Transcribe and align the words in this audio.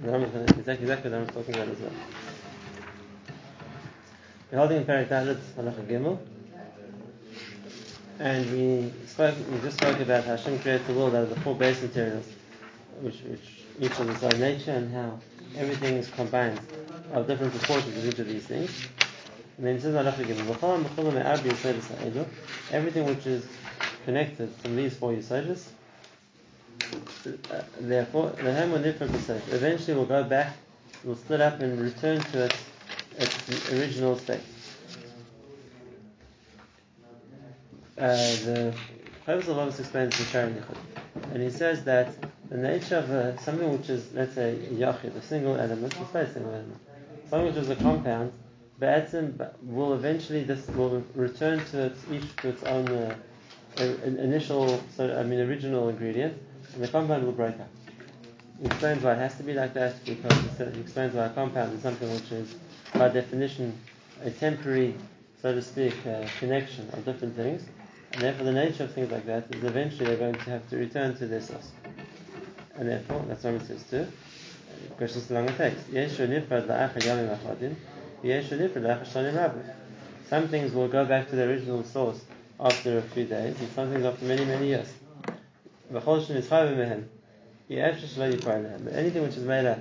Exactly, 0.00 0.74
exactly 0.74 1.10
what 1.10 1.20
I'm 1.20 1.26
talking 1.26 1.54
about 1.56 1.68
as 1.68 1.80
well. 1.80 1.90
We're 4.52 4.58
holding 4.58 4.76
in 4.78 4.84
Gimel, 5.88 6.18
and 8.20 8.50
we 8.52 8.92
spoke, 9.06 9.34
we 9.50 9.58
just 9.58 9.76
spoke 9.78 9.98
about 9.98 10.24
how 10.24 10.36
Hashem 10.36 10.60
created 10.60 10.86
the 10.86 10.94
world 10.94 11.16
out 11.16 11.24
of 11.24 11.30
the 11.30 11.40
four 11.40 11.56
base 11.56 11.82
materials, 11.82 12.26
which, 13.00 13.22
which 13.22 13.40
each 13.80 13.98
of 13.98 14.08
its 14.08 14.22
own 14.22 14.40
nature, 14.40 14.70
and 14.70 14.94
how 14.94 15.18
everything 15.56 15.96
is 15.96 16.08
combined 16.10 16.60
of 17.12 17.26
different 17.26 17.52
proportions 17.54 17.96
of 17.96 18.06
each 18.06 18.20
of 18.20 18.28
these 18.28 18.46
things. 18.46 18.70
And 19.56 19.66
then 19.66 19.76
it 19.76 19.82
says 19.82 19.94
Gimel, 19.94 22.26
everything 22.70 23.04
which 23.04 23.26
is 23.26 23.44
connected 24.04 24.54
from 24.62 24.76
these 24.76 24.94
four 24.94 25.12
Yisodis, 25.12 25.64
therefore, 27.80 28.30
the 28.30 28.52
will 28.72 28.82
differ 28.82 29.04
Eventually, 29.50 29.96
will 29.96 30.06
go 30.06 30.24
back, 30.24 30.56
will 31.04 31.16
split 31.16 31.40
up 31.40 31.60
and 31.60 31.80
return 31.80 32.20
to 32.20 32.44
its, 32.44 32.56
its 33.18 33.72
original 33.72 34.16
state. 34.16 34.40
Uh, 37.98 38.14
the 38.44 38.74
of 39.26 39.80
explains 39.80 40.16
the 40.16 40.24
Sharon 40.24 40.54
Yichud, 40.54 41.32
and 41.34 41.42
he 41.42 41.50
says 41.50 41.84
that 41.84 42.14
the 42.48 42.56
nature 42.56 42.96
of 42.96 43.40
something 43.40 43.76
which 43.76 43.90
is, 43.90 44.12
let's 44.14 44.34
say, 44.34 44.56
Yachid, 44.72 45.16
a 45.16 45.22
single 45.22 45.56
element, 45.56 45.94
let's 45.98 46.12
say 46.12 46.22
a 46.22 46.32
single 46.32 46.52
element, 46.52 46.80
something 47.28 47.48
which 47.48 47.56
is 47.56 47.68
a 47.68 47.76
compound, 47.76 48.32
Ba'atzim 48.80 49.50
will 49.62 49.94
eventually 49.94 50.44
this 50.44 50.66
will 50.68 51.02
return 51.16 51.58
to 51.66 51.86
its 51.86 51.98
each 52.12 52.36
to 52.36 52.50
its 52.50 52.62
own 52.62 52.86
uh, 52.88 53.14
initial, 54.04 54.80
so 54.96 55.18
I 55.18 55.24
mean 55.24 55.40
original 55.40 55.88
ingredient, 55.88 56.40
and 56.74 56.82
the 56.82 56.88
compound 56.88 57.24
will 57.24 57.32
break 57.32 57.58
up. 57.60 57.68
He 58.60 58.66
explains 58.66 59.02
why 59.02 59.12
it 59.12 59.18
has 59.18 59.36
to 59.36 59.42
be 59.42 59.54
like 59.54 59.74
that 59.74 60.04
because 60.04 60.74
he 60.74 60.80
explains 60.80 61.14
why 61.14 61.26
a 61.26 61.30
compound 61.30 61.72
is 61.74 61.82
something 61.82 62.12
which 62.12 62.32
is, 62.32 62.56
by 62.94 63.08
definition, 63.08 63.78
a 64.24 64.30
temporary, 64.30 64.94
so 65.40 65.54
to 65.54 65.62
speak, 65.62 65.94
uh, 66.06 66.26
connection 66.38 66.88
of 66.92 67.04
different 67.04 67.36
things, 67.36 67.62
and 68.12 68.22
therefore 68.22 68.44
the 68.44 68.52
nature 68.52 68.84
of 68.84 68.92
things 68.92 69.10
like 69.10 69.26
that 69.26 69.44
is 69.54 69.62
eventually 69.62 70.06
they're 70.06 70.16
going 70.16 70.34
to 70.34 70.50
have 70.50 70.68
to 70.70 70.76
return 70.76 71.16
to 71.16 71.26
their 71.26 71.40
source. 71.40 71.70
And 72.74 72.88
therefore, 72.88 73.24
that's 73.28 73.44
what 73.44 73.54
it 73.54 73.66
says 73.66 73.82
too. 73.90 74.06
The 74.88 74.94
question 74.96 75.20
is 75.20 75.28
how 75.28 75.34
long 75.36 75.48
it 75.48 75.56
takes. 75.56 75.80
Some 80.28 80.48
things 80.48 80.72
will 80.72 80.88
go 80.88 81.04
back 81.04 81.28
to 81.30 81.36
the 81.36 81.44
original 81.44 81.84
source 81.84 82.20
after 82.60 82.98
a 82.98 83.02
few 83.02 83.24
days, 83.24 83.58
and 83.60 83.68
some 83.70 83.90
things 83.90 84.04
after 84.04 84.24
many, 84.24 84.44
many 84.44 84.66
years. 84.66 84.97
Anything 85.90 87.06
which 89.22 89.36
is 89.36 89.44
made 89.44 89.66
up 89.66 89.78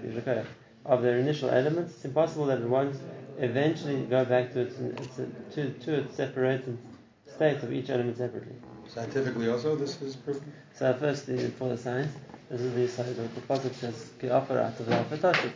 of 0.86 1.02
their 1.02 1.20
initial 1.20 1.50
elements, 1.50 1.96
it's 1.96 2.06
impossible 2.06 2.46
that 2.46 2.62
it 2.62 2.68
won't 2.68 2.96
eventually 3.40 4.04
go 4.04 4.24
back 4.24 4.54
to 4.54 4.62
its, 4.62 4.80
its 4.80 5.16
to, 5.54 5.70
to 5.70 5.94
its 5.96 6.16
separated 6.16 6.78
state 7.26 7.62
of 7.62 7.74
each 7.74 7.90
element 7.90 8.18
separately. 8.18 8.56
Scientifically, 8.88 9.50
also, 9.50 9.76
this 9.76 10.02
is 10.02 10.16
proven. 10.16 10.54
So, 10.74 10.94
firstly, 10.94 11.50
for 11.50 11.70
the 11.70 11.78
science, 11.78 12.14
this 12.50 12.62
is 12.62 12.74
the 12.74 12.88
side 12.88 13.10
of 13.10 13.36
the 13.36 13.42
pasuk 13.42 13.74
says 13.74 14.12
"Ki'afarat 14.20 14.80
of 14.80 15.52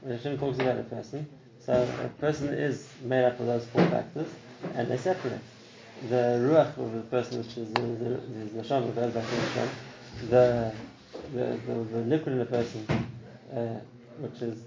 When 0.00 0.16
Hashem 0.16 0.38
talks 0.38 0.58
about 0.58 0.78
a 0.78 0.84
person, 0.84 1.28
so 1.60 1.86
a 2.04 2.08
person 2.20 2.48
is 2.48 2.88
made 3.04 3.24
up 3.24 3.38
of 3.38 3.46
those 3.46 3.66
four 3.66 3.84
factors, 3.86 4.28
and 4.74 4.88
they 4.88 4.96
separate. 4.96 5.40
The 6.08 6.40
ruach 6.40 6.78
of 6.78 6.94
the 6.94 7.02
person, 7.02 7.38
which 7.38 7.58
is 7.58 7.70
the, 7.74 7.82
the, 7.82 8.08
the 8.08 8.62
neshama, 8.62 8.94
goes 8.94 9.12
back 9.12 9.28
to 9.28 9.34
the 9.36 9.89
the, 10.28 10.72
the, 11.32 11.58
the, 11.66 11.74
the 11.92 11.98
liquid 12.02 12.32
in 12.34 12.38
the 12.38 12.46
person, 12.46 12.86
uh, 13.54 13.80
which 14.18 14.42
is 14.42 14.58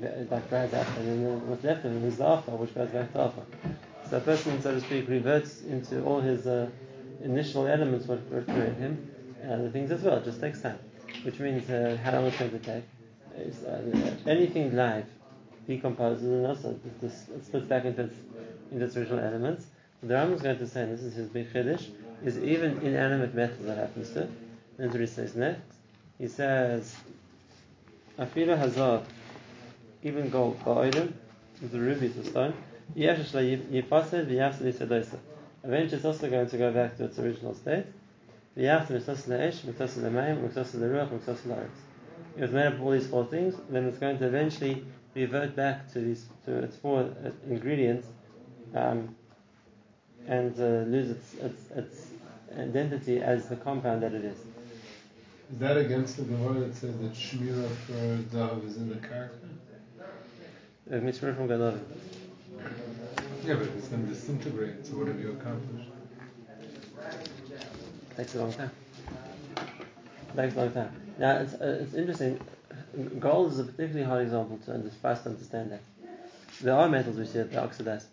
that 0.00 0.48
dries 0.48 0.74
out, 0.74 0.86
and 0.98 1.08
then 1.08 1.48
what's 1.48 1.64
left 1.64 1.84
of 1.84 1.92
him 1.92 2.04
is 2.04 2.16
the 2.16 2.24
alpha, 2.24 2.50
which 2.50 2.74
goes 2.74 2.88
back 2.90 3.12
to 3.12 3.20
alpha. 3.20 3.42
So 4.10 4.18
a 4.18 4.20
person, 4.20 4.60
so 4.60 4.74
to 4.74 4.80
speak, 4.80 5.08
reverts 5.08 5.62
into 5.62 6.04
all 6.04 6.20
his 6.20 6.46
uh, 6.46 6.68
initial 7.22 7.66
elements 7.66 8.06
what 8.06 8.28
created 8.28 8.76
him, 8.76 9.10
and 9.42 9.52
other 9.52 9.70
things 9.70 9.90
as 9.90 10.02
well. 10.02 10.18
It 10.18 10.24
just 10.24 10.40
takes 10.40 10.60
time, 10.60 10.78
which 11.22 11.38
means 11.38 11.68
uh, 11.70 11.98
how 12.02 12.12
long 12.12 12.26
it's 12.26 12.38
going 12.38 12.50
to 12.50 12.58
take. 12.58 12.84
Uh, 13.36 14.30
anything 14.30 14.76
live 14.76 15.06
decomposes 15.66 16.24
and 16.24 16.46
also 16.46 16.78
it 17.02 17.12
splits 17.44 17.66
back 17.66 17.84
into 17.84 18.02
its, 18.02 18.14
into 18.70 18.84
its 18.84 18.96
original 18.96 19.18
elements. 19.18 19.66
The 20.02 20.14
Rambam 20.14 20.34
is 20.34 20.42
going 20.42 20.58
to 20.58 20.66
say, 20.68 20.82
and 20.82 20.92
this 20.92 21.02
is 21.02 21.14
his 21.14 21.28
big 21.28 21.52
chiddush, 21.52 21.88
is 22.22 22.38
even 22.38 22.78
inanimate 22.82 23.34
metal 23.34 23.56
that 23.66 23.78
happens 23.78 24.10
to. 24.10 24.28
That's 24.76 24.94
he 24.94 25.06
says 25.06 25.34
next. 25.36 25.76
He 26.18 26.26
says, 26.28 26.94
Afila 28.18 28.58
Hazar, 28.58 29.02
even 30.02 30.28
gold, 30.30 30.58
ba'odim, 30.64 31.12
the 31.60 31.78
ruby, 31.78 32.08
the 32.08 32.24
stone, 32.24 32.54
eventually 32.96 33.52
it's 33.54 33.92
also 36.04 36.30
going 36.30 36.48
to 36.48 36.58
go 36.58 36.72
back 36.72 36.96
to 36.96 37.04
its 37.04 37.18
original 37.18 37.54
state. 37.54 37.84
It 38.56 38.62
was 42.40 42.50
made 42.50 42.66
up 42.66 42.74
of 42.74 42.82
all 42.82 42.90
these 42.90 43.06
four 43.06 43.24
things, 43.26 43.54
then 43.70 43.84
it's 43.86 43.98
going 43.98 44.18
to 44.18 44.26
eventually 44.26 44.84
revert 45.14 45.56
back 45.56 45.90
to 45.92 46.00
these 46.00 46.26
to 46.44 46.64
its 46.64 46.76
four 46.76 47.08
ingredients 47.48 48.08
um, 48.74 49.14
and 50.26 50.58
uh, 50.58 50.82
lose 50.90 51.10
its, 51.10 51.34
its, 51.34 51.70
its 51.70 52.08
identity 52.58 53.20
as 53.20 53.48
the 53.48 53.54
compound 53.56 54.02
that 54.02 54.12
it 54.12 54.24
is. 54.24 54.36
Is 55.54 55.60
that 55.60 55.76
against 55.76 56.16
the 56.16 56.24
Gemara 56.24 56.66
that 56.66 56.74
says 56.74 56.98
that 56.98 57.12
Shmira 57.12 57.68
for 57.86 57.92
Zahav 58.36 58.66
is 58.66 58.76
in 58.76 58.88
the 58.88 58.96
character? 58.96 59.48
Uh, 60.90 60.94
Shmira 60.94 61.36
from 61.36 61.46
Gadol. 61.46 61.78
Yeah, 63.44 63.54
but 63.54 63.68
it's 63.68 63.86
going 63.86 64.04
to 64.04 64.12
disintegrate, 64.12 64.84
so 64.84 64.96
what 64.96 65.06
have 65.06 65.20
you 65.20 65.30
accomplished? 65.30 65.90
It 68.10 68.16
takes 68.16 68.34
a 68.34 68.38
long 68.40 68.52
time. 68.52 68.72
Takes 70.34 70.56
a 70.56 70.58
long 70.58 70.72
time. 70.72 70.90
Now, 71.20 71.36
it's, 71.36 71.54
uh, 71.54 71.78
it's 71.82 71.94
interesting. 71.94 72.40
Gold 73.20 73.52
is 73.52 73.60
a 73.60 73.64
particularly 73.64 74.02
hard 74.02 74.22
example 74.22 74.58
to 74.64 74.72
understand, 74.72 75.02
fast 75.02 75.24
understand 75.24 75.70
that. 75.70 75.82
There 76.62 76.74
are 76.74 76.88
metals 76.88 77.16
which 77.16 77.30
they 77.30 77.56
oxidize 77.56 78.08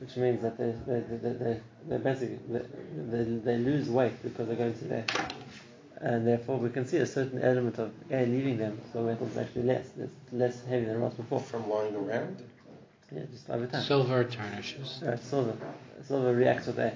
which 0.00 0.16
means 0.16 0.42
that 0.42 0.58
they, 0.58 0.74
they, 0.86 1.00
they, 1.00 1.32
they, 1.32 1.60
they 1.88 1.98
basically 1.98 2.38
they, 2.48 3.24
they, 3.24 3.56
lose 3.58 3.88
weight 3.88 4.22
because 4.22 4.46
they're 4.48 4.56
going 4.56 4.74
to 4.74 4.84
there. 4.84 5.04
And 6.00 6.26
therefore, 6.26 6.58
we 6.58 6.70
can 6.70 6.86
see 6.86 6.98
a 6.98 7.06
certain 7.06 7.40
element 7.40 7.78
of 7.78 7.92
air 8.10 8.26
leaving 8.26 8.58
them, 8.58 8.80
so 8.92 9.02
metal 9.02 9.26
is 9.28 9.36
actually 9.36 9.62
less. 9.62 9.86
It's 9.98 10.32
less 10.32 10.64
heavy 10.64 10.86
than 10.86 10.96
it 10.96 11.00
was 11.00 11.14
before. 11.14 11.40
From 11.40 11.70
lying 11.70 11.94
around? 11.94 12.42
Yeah, 13.12 13.22
just 13.32 13.48
over 13.48 13.66
time. 13.66 13.82
Silver 13.82 14.24
tarnishes. 14.24 15.00
Right, 15.04 15.18
silver. 15.22 15.56
Silver 16.06 16.34
reacts 16.34 16.66
with 16.66 16.78
air. 16.78 16.94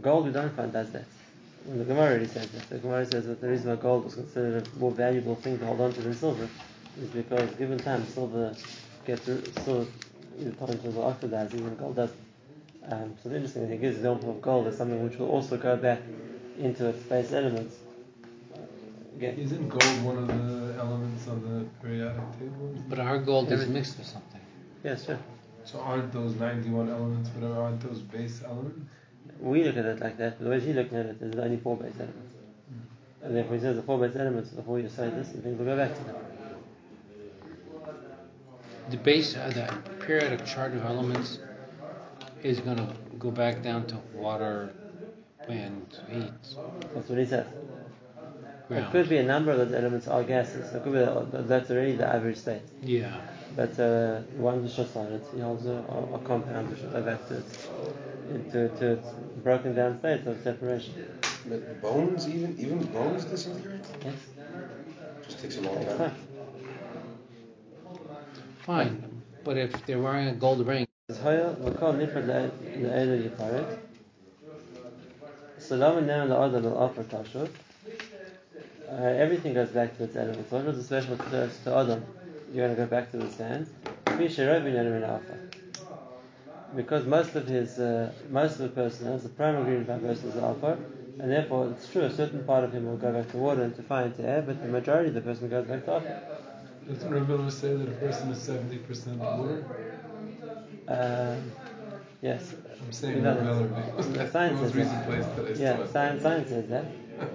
Gold, 0.00 0.26
we 0.26 0.32
don't 0.32 0.54
find 0.56 0.72
does 0.72 0.90
that. 0.92 1.04
And 1.68 1.80
the 1.80 1.84
Gemara 1.84 2.10
already 2.10 2.26
says 2.26 2.48
that. 2.50 2.68
The 2.70 2.78
Gemara 2.78 3.06
says 3.06 3.26
that 3.26 3.40
the 3.40 3.48
reason 3.48 3.70
why 3.70 3.76
gold 3.76 4.04
was 4.04 4.14
considered 4.14 4.66
a 4.66 4.78
more 4.78 4.90
valuable 4.90 5.34
thing 5.34 5.58
to 5.58 5.66
hold 5.66 5.80
on 5.80 5.92
to 5.92 6.00
than 6.00 6.14
silver 6.14 6.48
is 7.00 7.08
because, 7.08 7.50
given 7.56 7.78
time, 7.78 8.06
silver 8.06 8.54
gets 9.06 9.24
silver 9.64 9.86
either 10.40 10.50
potentials 10.52 10.96
or 10.96 11.10
oxidized, 11.10 11.54
even 11.54 11.74
gold 11.76 11.96
doesn't. 11.96 12.18
Um, 12.90 13.14
so 13.22 13.28
the 13.28 13.36
interesting 13.36 13.70
he 13.70 13.78
gives 13.78 14.00
the 14.00 14.10
example 14.10 14.30
of 14.30 14.42
gold 14.42 14.66
as 14.66 14.76
something 14.76 15.02
which 15.02 15.18
will 15.18 15.30
also 15.30 15.56
go 15.56 15.76
back 15.76 16.00
into 16.58 16.86
its 16.88 17.02
base 17.04 17.32
elements. 17.32 17.76
Again. 19.16 19.38
Isn't 19.38 19.68
gold 19.68 20.02
one 20.04 20.18
of 20.18 20.26
the 20.28 20.80
elements 20.80 21.28
on 21.28 21.40
the 21.42 21.86
periodic 21.86 22.38
table? 22.38 22.74
But 22.88 22.98
our 22.98 23.18
gold 23.18 23.52
is 23.52 23.68
mixed 23.68 23.98
with 23.98 24.06
something. 24.06 24.40
Yes, 24.82 25.06
sure. 25.06 25.18
So 25.64 25.80
aren't 25.80 26.12
those 26.12 26.34
91 26.34 26.90
elements, 26.90 27.30
whatever, 27.30 27.60
aren't 27.60 27.80
those 27.80 28.00
base 28.00 28.42
elements? 28.44 28.80
We 29.40 29.64
look 29.64 29.76
at 29.76 29.84
it 29.86 30.00
like 30.00 30.18
that, 30.18 30.38
but 30.38 30.44
the 30.44 30.50
way 30.50 30.60
he's 30.60 30.74
looking 30.74 30.98
at 30.98 31.06
it 31.06 31.16
is 31.22 31.34
only 31.36 31.56
four 31.56 31.76
base 31.76 31.94
elements. 31.94 32.34
Mm. 32.34 33.26
And 33.26 33.36
therefore 33.36 33.54
he 33.56 33.62
says 33.62 33.76
the 33.76 33.82
four 33.82 33.98
base 33.98 34.16
elements, 34.16 34.50
before 34.50 34.78
you 34.78 34.88
say 34.88 35.08
this, 35.10 35.32
and 35.32 35.42
things 35.42 35.58
will 35.58 35.64
go 35.64 35.76
back 35.76 35.96
to 35.96 36.04
them 36.04 36.16
the 38.90 38.96
base, 38.96 39.36
uh, 39.36 39.50
the 39.50 40.04
periodic 40.04 40.44
chart 40.44 40.72
of 40.74 40.84
elements 40.84 41.38
is 42.42 42.60
going 42.60 42.76
to 42.76 42.92
go 43.18 43.30
back 43.30 43.62
down 43.62 43.86
to 43.86 43.96
water 44.14 44.74
and 45.48 45.86
heat. 46.10 46.32
That's 46.94 47.08
what 47.08 47.18
he 47.18 47.26
says. 47.26 47.46
Ground. 48.68 48.86
It 48.86 48.90
could 48.92 49.08
be 49.10 49.18
a 49.18 49.22
number 49.22 49.50
of 49.50 49.58
those 49.58 49.72
elements 49.74 50.08
are 50.08 50.22
gases. 50.24 50.72
It 50.74 50.82
could 50.82 50.92
be 50.94 50.98
that, 50.98 51.48
that's 51.48 51.70
already 51.70 51.96
the 51.96 52.06
average 52.06 52.38
state. 52.38 52.62
Yeah. 52.82 53.14
But 53.54 53.78
uh, 53.78 54.20
one 54.36 54.64
is 54.64 54.74
just 54.74 54.96
on 54.96 55.12
it. 55.12 55.22
He 55.34 55.40
holds 55.40 55.66
a, 55.66 55.84
a 56.14 56.18
compound 56.24 56.70
which 56.70 56.80
will 56.80 56.90
to 56.90 57.36
its, 57.36 57.68
into, 58.30 58.68
to 58.68 58.92
its 58.92 59.08
broken 59.42 59.74
down 59.74 59.98
state 59.98 60.26
of 60.26 60.42
separation. 60.42 60.94
But 61.46 61.82
bones, 61.82 62.26
even 62.26 62.58
even 62.58 62.82
bones 62.86 63.26
disintegrate. 63.26 63.84
Yes. 64.02 64.14
Just 65.26 65.42
takes 65.42 65.58
a 65.58 65.60
long 65.60 65.84
time. 65.84 65.98
time. 65.98 66.14
Fine, 68.64 69.22
but 69.44 69.58
if 69.58 69.84
they're 69.84 70.00
wearing 70.00 70.28
a 70.28 70.34
gold 70.34 70.66
ring. 70.66 70.86
So 71.08 71.20
now 75.76 76.00
now 76.00 76.26
the 76.26 76.36
other 76.36 76.60
will 76.60 76.78
offer 76.78 77.04
kashut. 77.04 77.50
Uh, 78.90 78.94
everything 78.94 79.54
goes 79.54 79.70
back 79.70 79.96
to 79.98 80.04
its 80.04 80.16
elements. 80.16 80.50
What 80.50 80.64
was 80.64 80.78
a 80.78 80.82
special 80.82 81.16
curse 81.16 81.58
to 81.64 81.74
Adam? 81.74 82.04
You're 82.52 82.66
going 82.66 82.76
to 82.76 82.82
go 82.82 82.88
back 82.88 83.10
to 83.12 83.16
the 83.16 83.30
sand. 83.30 83.66
Because 86.76 87.04
most 87.06 87.34
of 87.36 87.46
his, 87.46 87.78
uh, 87.78 88.10
most 88.30 88.52
of 88.52 88.58
the 88.58 88.68
person 88.68 89.06
has 89.06 89.22
the 89.22 89.28
primary 89.30 89.76
ingredient 89.76 90.02
of 90.02 90.08
person 90.08 90.28
is 90.28 90.34
the 90.34 90.42
alpha, 90.42 90.76
and 91.20 91.30
therefore 91.30 91.68
it's 91.70 91.88
true 91.90 92.02
a 92.02 92.10
certain 92.10 92.42
part 92.44 92.64
of 92.64 92.72
him 92.72 92.86
will 92.86 92.96
go 92.96 93.12
back 93.12 93.30
to 93.30 93.36
water 93.36 93.62
and 93.62 93.74
to 93.76 93.82
fire 93.82 94.06
and 94.06 94.16
to 94.16 94.22
air, 94.28 94.42
but 94.42 94.60
the 94.60 94.68
majority 94.68 95.08
of 95.08 95.14
the 95.14 95.20
person 95.20 95.48
goes 95.48 95.66
back 95.66 95.84
to 95.84 95.92
alpha. 95.92 96.20
Doesn't 96.88 97.10
Rabbi 97.10 97.48
say 97.48 97.74
that 97.76 97.88
a 97.88 97.92
person 97.92 98.30
is 98.30 98.38
70% 98.38 99.16
water? 99.18 99.64
Um, 100.86 101.52
yes. 102.20 102.54
I'm 102.84 102.92
saying 102.92 103.22
Rabbi 103.22 103.36
that. 103.36 103.44
Miller 103.44 103.66
because 103.68 104.12
The 104.12 104.30
science 104.30 104.60
says 104.60 104.72
that. 104.72 105.06
place 105.06 105.26
that 105.36 105.46
I 105.46 105.50
Yeah, 105.52 105.86
science, 105.86 106.22
science 106.22 106.48
says 106.50 106.68
that. 106.68 106.84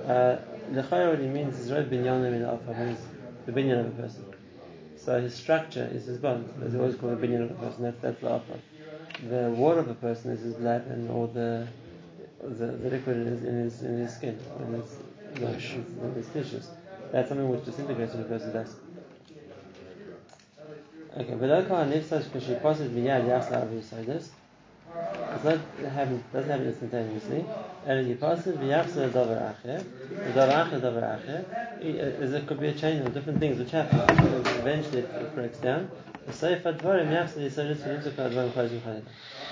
Uh, 0.08 0.38
L'chayr 0.72 1.10
what 1.10 1.20
he 1.20 1.28
means 1.28 1.60
is 1.60 1.72
Reb 1.72 1.90
Binyanim 1.90 2.34
in 2.34 2.44
Alpha 2.44 2.74
means 2.74 3.00
the 3.46 3.52
binyan 3.52 3.80
of 3.80 3.88
a 3.88 4.02
person. 4.02 4.26
So 4.98 5.20
his 5.20 5.34
structure 5.34 5.90
is 5.92 6.06
his 6.06 6.18
bones, 6.20 6.50
as 6.64 6.76
always 6.76 6.96
call 6.96 7.10
the 7.10 7.28
binyan 7.28 7.44
of 7.44 7.52
a 7.52 7.54
person. 7.56 7.84
That's 7.84 8.00
that's 8.02 8.22
the 8.22 8.30
Alpha. 8.30 8.60
The 9.30 9.50
water 9.52 9.80
of 9.80 9.90
a 9.90 9.96
person 9.96 10.32
is 10.32 10.42
his 10.42 10.54
blood 10.56 10.86
and 10.88 11.10
all 11.10 11.28
the 11.28 11.68
the, 12.42 12.68
the 12.68 12.90
liquid 12.90 13.18
in 13.18 13.26
his, 13.26 13.44
in 13.44 13.56
his 13.64 13.82
in 13.82 13.98
his 14.00 14.14
skin, 14.14 14.40
in 14.60 14.74
his 14.74 14.96
Flesh. 15.36 15.74
in 15.74 16.14
his 16.16 16.28
tissues. 16.30 16.68
That's 17.12 17.30
something 17.30 17.50
which 17.50 17.66
disintegrates 17.66 18.14
when 18.14 18.24
a 18.24 18.28
person 18.28 18.54
dies. 18.54 18.76
Okay, 21.18 21.36
but 21.36 21.50
okay, 21.50 22.00
because 22.00 22.44
she 22.44 22.54
passes 22.56 22.92
miyad 22.92 23.26
yasla 23.26 23.68
avu 23.68 24.06
this. 24.06 24.32
It's 25.34 25.44
not 25.44 25.60
happen 25.92 26.24
doesn't 26.34 26.50
happen 26.50 26.68
instantaneously. 26.68 27.46
And 27.86 28.08
you 28.08 28.16
pass 28.16 28.46
it 28.48 28.60
v'yapsa 28.60 29.10
davar 29.10 29.54
acher, 29.54 29.84
davar 30.34 30.50
acher 30.52 30.82
davar 30.82 31.20
acher. 31.20 32.32
There 32.32 32.42
could 32.42 32.60
be 32.60 32.68
a 32.68 32.74
chain 32.74 33.02
of 33.02 33.14
different 33.14 33.40
things 33.40 33.58
which 33.60 33.72
happen. 33.72 34.00
Eventually 34.00 35.00
it 35.00 35.36
breaks 35.36 35.58
down. 35.60 35.90
V'seif 36.28 36.64
advarim 36.64 37.10
yapsa 37.10 37.38
yisodis 37.38 37.78
v'nimtzuk 37.78 38.14
advarim 38.14 38.52
chayzim 38.52 38.82
chayim. 38.82 39.04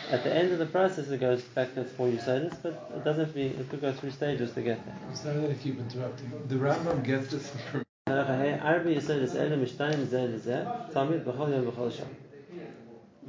At 0.09 0.23
the 0.23 0.33
end 0.33 0.53
of 0.53 0.59
the 0.59 0.65
process, 0.65 1.09
it 1.09 1.19
goes 1.19 1.41
back 1.41 1.73
to 1.73 1.81
its 1.81 1.91
four 1.91 2.07
Yisodis, 2.07 2.55
but 2.63 2.81
it 2.95 3.03
doesn't 3.03 3.25
have 3.25 3.33
to 3.33 3.35
be, 3.35 3.47
it 3.47 3.69
could 3.69 3.81
go 3.81 3.91
through 3.91 4.11
stages 4.11 4.53
to 4.53 4.61
get 4.61 4.85
there. 4.85 4.95
I'm 5.05 5.13
sorry 5.13 5.41
that 5.41 5.51
I 5.51 5.53
keep 5.55 5.77
interrupting. 5.77 6.31
The 6.47 6.55
Rambam 6.55 7.03
gets 7.03 7.29
this 7.29 7.51
from 7.69 7.83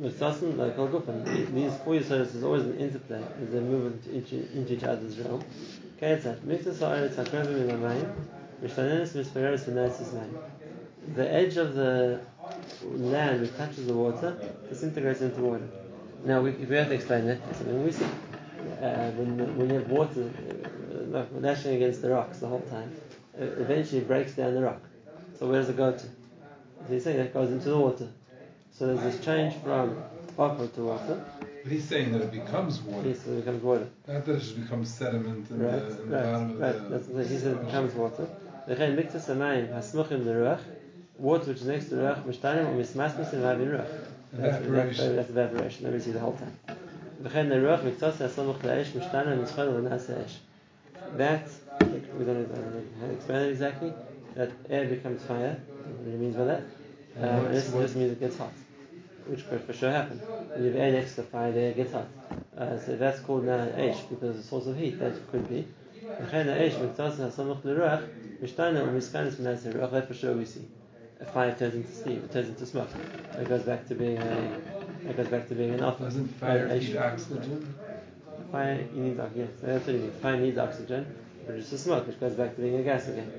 Mitzasim 0.01 0.57
like 0.57 0.77
Kol 0.77 0.89
Gufan, 0.89 1.25
these 1.53 1.75
four 1.79 1.95
Yisoyas 1.95 2.35
is 2.37 2.45
always 2.45 2.63
an 2.63 2.79
interplay 2.79 3.21
as 3.43 3.51
they 3.51 3.59
move 3.59 3.93
into 3.93 4.17
each, 4.17 4.33
into 4.33 4.75
each 4.75 4.85
other's 4.85 5.19
realm. 5.19 5.43
Ketzat, 6.01 6.45
Mitzvah 6.45 6.73
Ha'aretz 6.73 7.15
HaKrovim 7.17 7.67
Ilamayim, 7.67 8.15
Mishtanenis 8.63 9.13
Mispereris 9.15 9.65
Vinaitis 9.65 10.11
Mayim. 10.11 10.39
The 11.17 11.33
edge 11.33 11.57
of 11.57 11.75
the 11.75 12.21
land 12.85 13.41
which 13.41 13.57
touches 13.57 13.87
the 13.87 13.95
water 13.95 14.39
disintegrates 14.69 15.21
into 15.21 15.41
water. 15.41 15.69
Now, 16.25 16.43
we, 16.43 16.51
if 16.51 16.69
we 16.69 16.77
have 16.77 16.89
to 16.89 16.95
explain 16.95 17.27
that, 17.27 17.45
that's 17.45 17.59
something 17.59 17.85
we 17.85 17.91
see. 17.91 18.05
Uh, 18.05 19.11
when, 19.13 19.57
when 19.57 19.69
you 19.69 19.77
have 19.81 19.91
water 19.91 20.31
uh, 21.13 21.25
lashing 21.41 21.75
against 21.75 22.03
the 22.03 22.11
rocks 22.11 22.39
the 22.39 22.47
whole 22.47 22.61
time, 22.71 22.95
it 23.37 23.59
eventually 23.59 24.03
breaks 24.03 24.33
down 24.33 24.55
the 24.55 24.63
rock. 24.63 24.81
So 25.39 25.49
where 25.49 25.61
does 25.61 25.71
it 25.71 25.77
go 25.77 25.93
to? 25.93 25.99
So 25.99 26.09
he's 26.89 27.03
saying 27.03 27.17
that 27.17 27.35
goes 27.35 27.51
into 27.51 27.71
the 27.71 27.79
water. 27.79 28.09
So 28.78 28.88
there's 28.88 29.02
this 29.14 29.24
change 29.26 29.54
from 29.64 29.96
aqua 30.38 30.68
to 30.68 30.82
water. 30.84 31.24
But 31.64 31.72
he's 31.72 31.86
saying 31.88 32.12
that 32.14 32.22
it 32.22 32.32
becomes 32.32 32.82
water. 32.82 33.08
Yes, 33.10 33.20
so 33.24 33.32
it 33.32 33.38
becomes 33.46 33.64
water. 33.64 33.88
Not 34.08 34.26
that 34.26 34.36
it 34.36 34.44
should 34.44 34.62
become 34.64 34.84
sediment 34.84 35.50
in 35.52 35.60
Right, 35.64 35.72
the, 35.80 36.02
in 36.04 36.10
the 36.10 36.16
right, 36.18 36.24
bottom 36.24 36.52
of 36.52 36.60
right. 36.60 36.74
the. 36.74 36.90
That's 36.90 37.08
what 37.08 37.26
he 37.28 37.38
says 37.38 37.54
it 37.54 37.66
becomes 37.66 37.94
water. 37.94 38.28
וכן 38.68 38.96
מקצת 38.96 39.30
המים 39.30 39.66
הסמוכים 39.74 40.22
לרוח, 40.28 40.60
water 41.22 41.46
which 41.50 41.62
is 41.62 41.68
next 41.68 41.86
to 41.90 41.96
the 41.96 42.02
ruach, 42.02 42.28
משתנים 42.28 42.66
ומסמסמסים 42.70 43.42
מהווים 43.42 43.72
רוח. 43.72 43.86
That's, 44.34 44.42
that's, 44.42 44.66
Evaporation. 44.66 45.16
that's 45.16 45.30
evaporation. 45.30 45.84
Let 45.86 45.94
me 45.94 46.00
see 46.00 46.12
the 46.12 46.20
whole 46.20 46.34
time. 46.38 46.76
וכן 47.24 47.50
לרוח 47.50 47.80
מקצת 47.86 48.22
הסמוך 48.22 48.66
לאש 48.66 48.96
משתנה 48.96 49.34
ומשחל 49.38 49.68
ונעשה 49.70 50.14
אש. 50.26 50.40
That, 51.18 51.48
we 52.18 52.24
don't 52.26 52.50
know 52.50 52.56
how 53.00 53.08
to 53.08 53.14
explain 53.14 53.42
it 53.48 53.52
exactly, 53.52 53.92
that 54.36 54.50
air 54.70 54.86
becomes 54.88 55.22
fire. 55.24 55.56
What 55.58 56.12
he 56.12 56.18
means 56.18 56.36
by 56.36 56.46
that? 56.46 56.62
Um, 57.22 57.46
And 57.46 57.54
this 57.54 57.70
what- 57.72 57.84
just 57.84 57.96
means 57.96 58.12
it 58.12 58.20
gets 58.20 58.38
hot, 58.38 58.54
which 59.29 59.49
could 59.49 59.61
for 59.63 59.73
sure 59.73 59.91
happen. 59.91 60.19
When 60.19 60.65
you 60.65 60.71
have 60.71 60.81
air 60.81 60.93
next 60.93 61.11
to 61.11 61.23
the 61.23 61.23
fire, 61.25 61.53
there 61.53 61.71
it 61.71 61.77
gets 61.77 61.93
hot. 61.93 62.09
Uh, 62.57 62.79
so 62.79 62.97
that's 62.97 63.21
called 63.21 63.45
now 63.45 63.69
ash 63.77 64.01
because 64.03 64.37
it's 64.37 64.47
a 64.47 64.49
source 64.49 64.67
of 64.67 64.77
heat. 64.77 64.99
That 64.99 65.15
could 65.31 65.49
be. 65.49 65.67
That 69.93 70.09
for 70.09 70.15
sure 70.15 70.35
we 70.35 70.45
see. 70.45 70.67
A 71.21 71.25
fire 71.25 71.55
turns 71.59 71.75
into 71.75 71.93
steam, 71.93 72.23
it 72.25 72.33
turns 72.33 72.49
into 72.49 72.65
smoke. 72.65 72.89
It 73.37 73.49
goes 73.49 73.63
back 73.63 73.89
to 73.89 73.95
being 73.95 74.19
a, 74.19 74.61
it 75.09 75.17
goes 75.17 75.27
back 75.27 75.49
to 75.49 75.55
being 75.55 75.75
an 75.75 75.81
oven. 75.81 76.05
Doesn't 76.05 76.29
fire 76.39 76.69
need 76.69 76.97
oxygen? 76.97 77.75
Fire, 78.53 78.87
you 78.95 79.03
need 79.03 79.21
oxygen. 79.21 79.49
So 79.61 79.67
that's 79.67 79.87
what 79.87 79.97
you 79.97 80.03
need. 80.03 80.13
Fire 80.15 80.37
needs 80.37 80.59
oxygen, 80.59 81.07
produces 81.45 81.83
smoke, 81.83 82.07
which 82.07 82.21
goes 82.21 82.35
back 82.35 82.55
to 82.55 82.61
being 82.61 82.77
a 82.77 82.83
gas 82.85 83.09
again. 83.09 83.33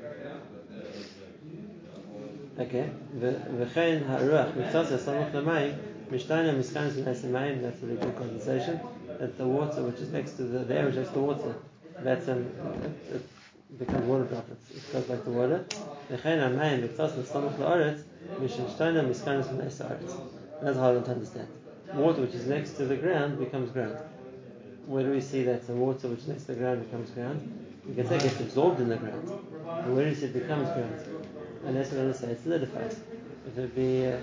Okay, 2.59 2.89
v'chein 3.15 4.03
haruach 4.05 4.51
mitzasa 4.53 4.97
samach 4.97 5.31
lemayim 5.31 5.77
mishtana 6.11 6.53
miskanis 6.53 6.97
lemayim. 7.23 7.61
That's 7.61 7.81
a 7.81 7.85
really 7.85 8.01
good 8.01 8.17
conversation. 8.17 8.81
That 9.17 9.37
the 9.37 9.47
water 9.47 9.81
which 9.83 10.01
is 10.01 10.11
next 10.11 10.31
to 10.33 10.43
the, 10.43 10.59
the 10.65 10.75
air 10.75 10.85
which 10.87 10.95
is 10.95 10.97
next 10.97 11.13
the 11.13 11.21
water. 11.21 11.55
That's 11.99 12.27
um, 12.27 12.51
it, 12.83 13.15
it, 13.15 13.79
becomes 13.79 14.03
water 14.03 14.25
droplets. 14.25 14.71
It 14.71 14.91
goes 14.91 15.05
back 15.05 15.23
to 15.23 15.29
water. 15.29 15.65
V'chein 16.11 16.39
hamayim 16.43 16.85
mitzasa 16.85 17.23
samach 17.23 17.55
leoretz 17.55 18.03
mishtana 18.41 19.07
miskanis 19.07 19.47
lemayim. 19.47 19.71
That's 20.61 20.77
hard 20.77 21.05
to 21.05 21.11
understand. 21.11 21.47
Water 21.93 22.23
which 22.23 22.35
is 22.35 22.45
next 22.45 22.71
to 22.71 22.85
the 22.85 22.97
ground 22.97 23.39
becomes 23.39 23.71
ground. 23.71 23.99
Where 24.85 25.03
do 25.03 25.11
we 25.11 25.21
see 25.21 25.43
that 25.43 25.65
the 25.65 25.75
water 25.75 26.09
which 26.09 26.19
is 26.19 26.27
next 26.27 26.43
to 26.47 26.55
the 26.55 26.59
ground 26.59 26.83
becomes 26.83 27.09
ground? 27.11 27.39
You 27.87 27.93
can 27.95 28.05
say 28.05 28.17
it 28.17 28.23
gets 28.23 28.39
absorbed 28.41 28.81
in 28.81 28.89
the 28.89 28.97
ground. 28.97 29.31
And 29.65 29.95
where 29.95 30.09
does 30.09 30.23
it 30.23 30.33
become 30.33 30.65
ground? 30.65 30.99
And 31.65 31.75
that's 31.75 31.91
what 31.91 32.05
I 32.07 32.11
say, 32.13 32.27
it 32.31 32.43
solidifies. 32.43 32.97
It 33.47 33.55
would 33.55 33.75
be, 33.75 34.05
uh, 34.05 34.17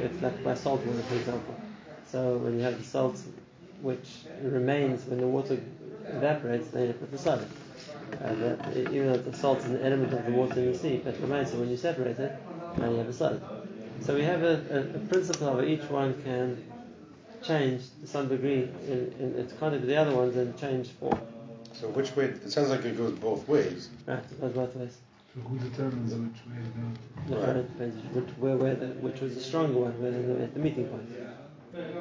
it's 0.00 0.22
like 0.22 0.42
by 0.44 0.54
salt 0.54 0.84
water, 0.84 1.02
for 1.02 1.14
example. 1.16 1.54
So 2.10 2.36
when 2.38 2.56
you 2.56 2.64
have 2.64 2.78
the 2.78 2.84
salt 2.84 3.20
which 3.82 4.08
remains 4.42 5.04
when 5.04 5.20
the 5.20 5.26
water 5.26 5.60
evaporates, 6.08 6.68
then 6.68 6.88
you 6.88 6.92
put 6.94 7.10
the 7.10 7.18
salt. 7.18 7.42
Uh, 8.24 8.34
that, 8.34 8.76
even 8.76 9.12
though 9.12 9.18
the 9.18 9.36
salt 9.36 9.58
is 9.58 9.66
an 9.66 9.82
element 9.82 10.12
of 10.12 10.24
the 10.24 10.32
water 10.32 10.58
in 10.60 10.72
the 10.72 10.78
sea, 10.78 11.00
but 11.04 11.20
remains. 11.20 11.50
So 11.50 11.58
when 11.58 11.68
you 11.68 11.76
separate 11.76 12.18
it, 12.18 12.32
now 12.78 12.90
you 12.90 12.96
have 12.96 13.08
a 13.08 13.12
solid. 13.12 13.42
So 14.00 14.14
we 14.14 14.22
have 14.22 14.42
a, 14.42 14.60
a, 14.70 14.96
a 14.96 15.00
principle 15.08 15.48
of 15.48 15.64
each 15.64 15.88
one 15.90 16.20
can 16.22 16.64
change 17.42 17.82
to 18.00 18.06
some 18.06 18.28
degree 18.28 18.68
in, 18.86 19.14
in 19.20 19.34
its 19.38 19.52
contact 19.54 19.82
with 19.82 19.88
the 19.88 19.96
other 19.96 20.14
ones 20.14 20.36
and 20.36 20.58
change 20.58 20.88
form. 20.88 21.20
So 21.74 21.88
which 21.88 22.16
way? 22.16 22.26
It 22.26 22.50
sounds 22.50 22.70
like 22.70 22.84
it 22.84 22.96
goes 22.96 23.12
both 23.12 23.46
ways. 23.46 23.90
Right, 24.06 24.18
it 24.18 24.40
goes 24.40 24.52
both 24.52 24.74
ways. 24.76 24.96
So 25.34 25.40
who 25.42 25.58
determines 25.58 26.14
which 26.14 26.40
way 26.48 26.62
to 26.64 26.70
go? 26.78 26.86
The 27.28 27.36
Right. 27.36 27.44
current 27.44 27.72
depends 27.78 28.14
which, 28.14 28.30
where, 28.38 28.56
where 28.56 28.74
the, 28.74 28.86
which 29.04 29.20
was 29.20 29.34
the 29.34 29.40
stronger 29.40 29.78
one, 29.80 29.92
where 30.00 30.10
they're 30.10 30.42
at 30.44 30.54
the 30.54 30.60
meeting 30.60 30.86
point. 30.86 31.08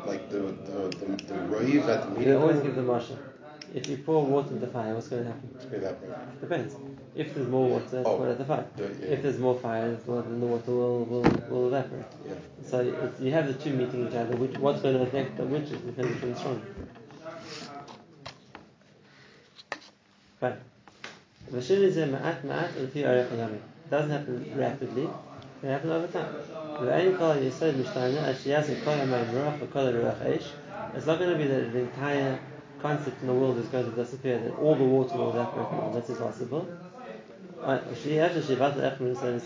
Like 0.06 0.30
the 0.30 0.40
the 0.40 0.98
the, 0.98 1.24
the 1.26 1.34
rave 1.36 1.88
at 1.90 2.04
the 2.04 2.10
meeting. 2.10 2.14
They 2.14 2.20
meeting. 2.20 2.36
always 2.36 2.56
point, 2.58 2.66
give 2.68 2.76
the 2.76 2.82
marshal. 2.84 3.20
If 3.76 3.88
you 3.90 3.98
pour 3.98 4.26
water 4.26 4.54
into 4.54 4.66
the 4.66 4.72
fire, 4.72 4.94
what's 4.96 5.10
going 5.10 5.24
to 5.26 5.30
happen? 5.32 5.50
evaporate. 5.72 6.42
Depends. 6.42 6.76
If 7.16 7.36
there's 7.36 7.48
more 7.50 7.70
water, 7.70 7.84
it's 8.00 8.08
Oh. 8.08 8.18
poured 8.18 8.30
at 8.30 8.38
the 8.38 8.46
fire. 8.46 8.66
Yeah, 8.78 8.86
yeah. 9.02 9.08
If 9.08 9.22
there's 9.24 9.38
more 9.40 9.56
fire, 9.60 9.90
then 9.90 10.40
the 10.40 10.46
water 10.46 10.72
will, 10.72 11.04
will, 11.06 11.22
will 11.50 11.68
evaporate. 11.68 12.06
Yeah. 12.26 12.34
So 12.66 12.80
it's, 12.80 13.20
you 13.20 13.32
have 13.34 13.48
the 13.48 13.54
two 13.56 13.74
meeting 13.74 14.08
each 14.08 14.16
other. 14.16 14.36
Which, 14.38 14.58
what's 14.58 14.82
going 14.82 14.96
to 14.96 15.02
affect 15.02 15.36
the 15.38 15.44
which 15.44 15.64
is 15.64 15.82
depends 15.82 16.14
which 16.14 16.24
one's 16.24 16.40
stronger. 16.40 16.62
Fine. 20.40 20.58
It 21.50 21.54
doesn't 23.90 24.10
happen 24.10 24.36
rapidly, 24.56 25.10
it 25.64 25.68
happens 25.68 25.92
over 25.92 26.08
time. 26.08 26.36
It's 30.96 31.06
not 31.06 31.20
going 31.20 31.32
to 31.32 31.38
be 31.38 31.48
that 31.48 31.72
the 31.72 31.80
entire 31.80 32.40
concept 32.82 33.22
in 33.22 33.28
the 33.28 33.34
world 33.34 33.58
is 33.58 33.68
going 33.68 33.86
to 33.90 33.96
disappear, 33.96 34.40
that 34.40 34.56
all 34.58 34.76
the 34.76 34.84
water 34.84 35.18
will 35.18 35.30
evaporate 35.30 35.72
now. 35.72 35.90
That 35.94 36.10
is 36.10 36.18
possible. 36.18 36.68
She 38.04 38.16
has 38.18 38.36
a 38.36 38.42
shivat 38.42 38.78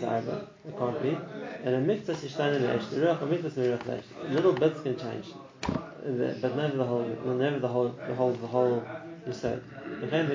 arba. 0.02 0.48
It 0.68 0.76
can't 0.78 1.02
be. 1.02 1.16
And 1.64 1.74
a 1.74 1.80
mitzvah 1.80 2.14
shishtana 2.14 2.60
leish. 2.60 2.86
The 2.88 2.96
ruach 2.96 3.22
a 3.22 3.26
mitzvah 3.26 3.50
meruach 3.50 3.86
leish. 3.86 4.04
Little 4.28 4.52
bits 4.52 4.80
can 4.82 4.96
change, 4.98 5.32
but 5.62 6.56
never 6.56 6.76
the 6.76 6.84
whole. 6.84 7.04
Never 7.38 7.58
the 7.58 7.68
whole. 7.68 7.88
The 7.88 8.14
whole. 8.14 8.32
The 8.32 8.46
whole 8.46 8.82
you 9.26 9.32
said. 9.32 9.62
And 10.00 10.28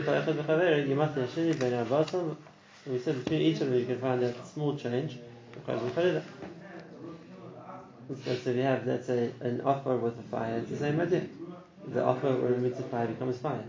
we 2.88 3.00
said 3.00 3.24
between 3.24 3.42
each 3.42 3.62
of 3.62 3.70
them 3.70 3.80
you 3.80 3.86
can 3.86 4.00
find 4.00 4.22
that 4.22 4.48
small 4.48 4.76
change. 4.78 5.18
So, 5.66 6.22
so 8.36 8.54
we 8.54 8.60
have 8.60 8.86
that's 8.86 9.10
a, 9.10 9.32
an 9.42 9.62
offer 9.66 9.98
with 9.98 10.18
a 10.18 10.22
fire, 10.24 10.60
it's 10.60 10.70
the 10.70 10.78
same 10.78 11.00
idea. 11.00 11.24
The 11.94 12.04
offer 12.04 12.28
or 12.28 12.54
a 12.54 12.58
mitzvah 12.58 12.84
fire 12.84 13.08
becomes 13.08 13.38
fire. 13.38 13.64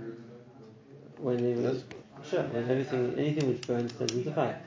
When 1.18 1.44
it 1.44 1.56
was, 1.56 1.82
sure, 2.28 2.42
when 2.44 2.70
everything 2.70 3.14
anything 3.18 3.48
which 3.48 3.66
burns 3.66 3.92
turns 3.94 4.12
into 4.12 4.32
fire. 4.32 4.60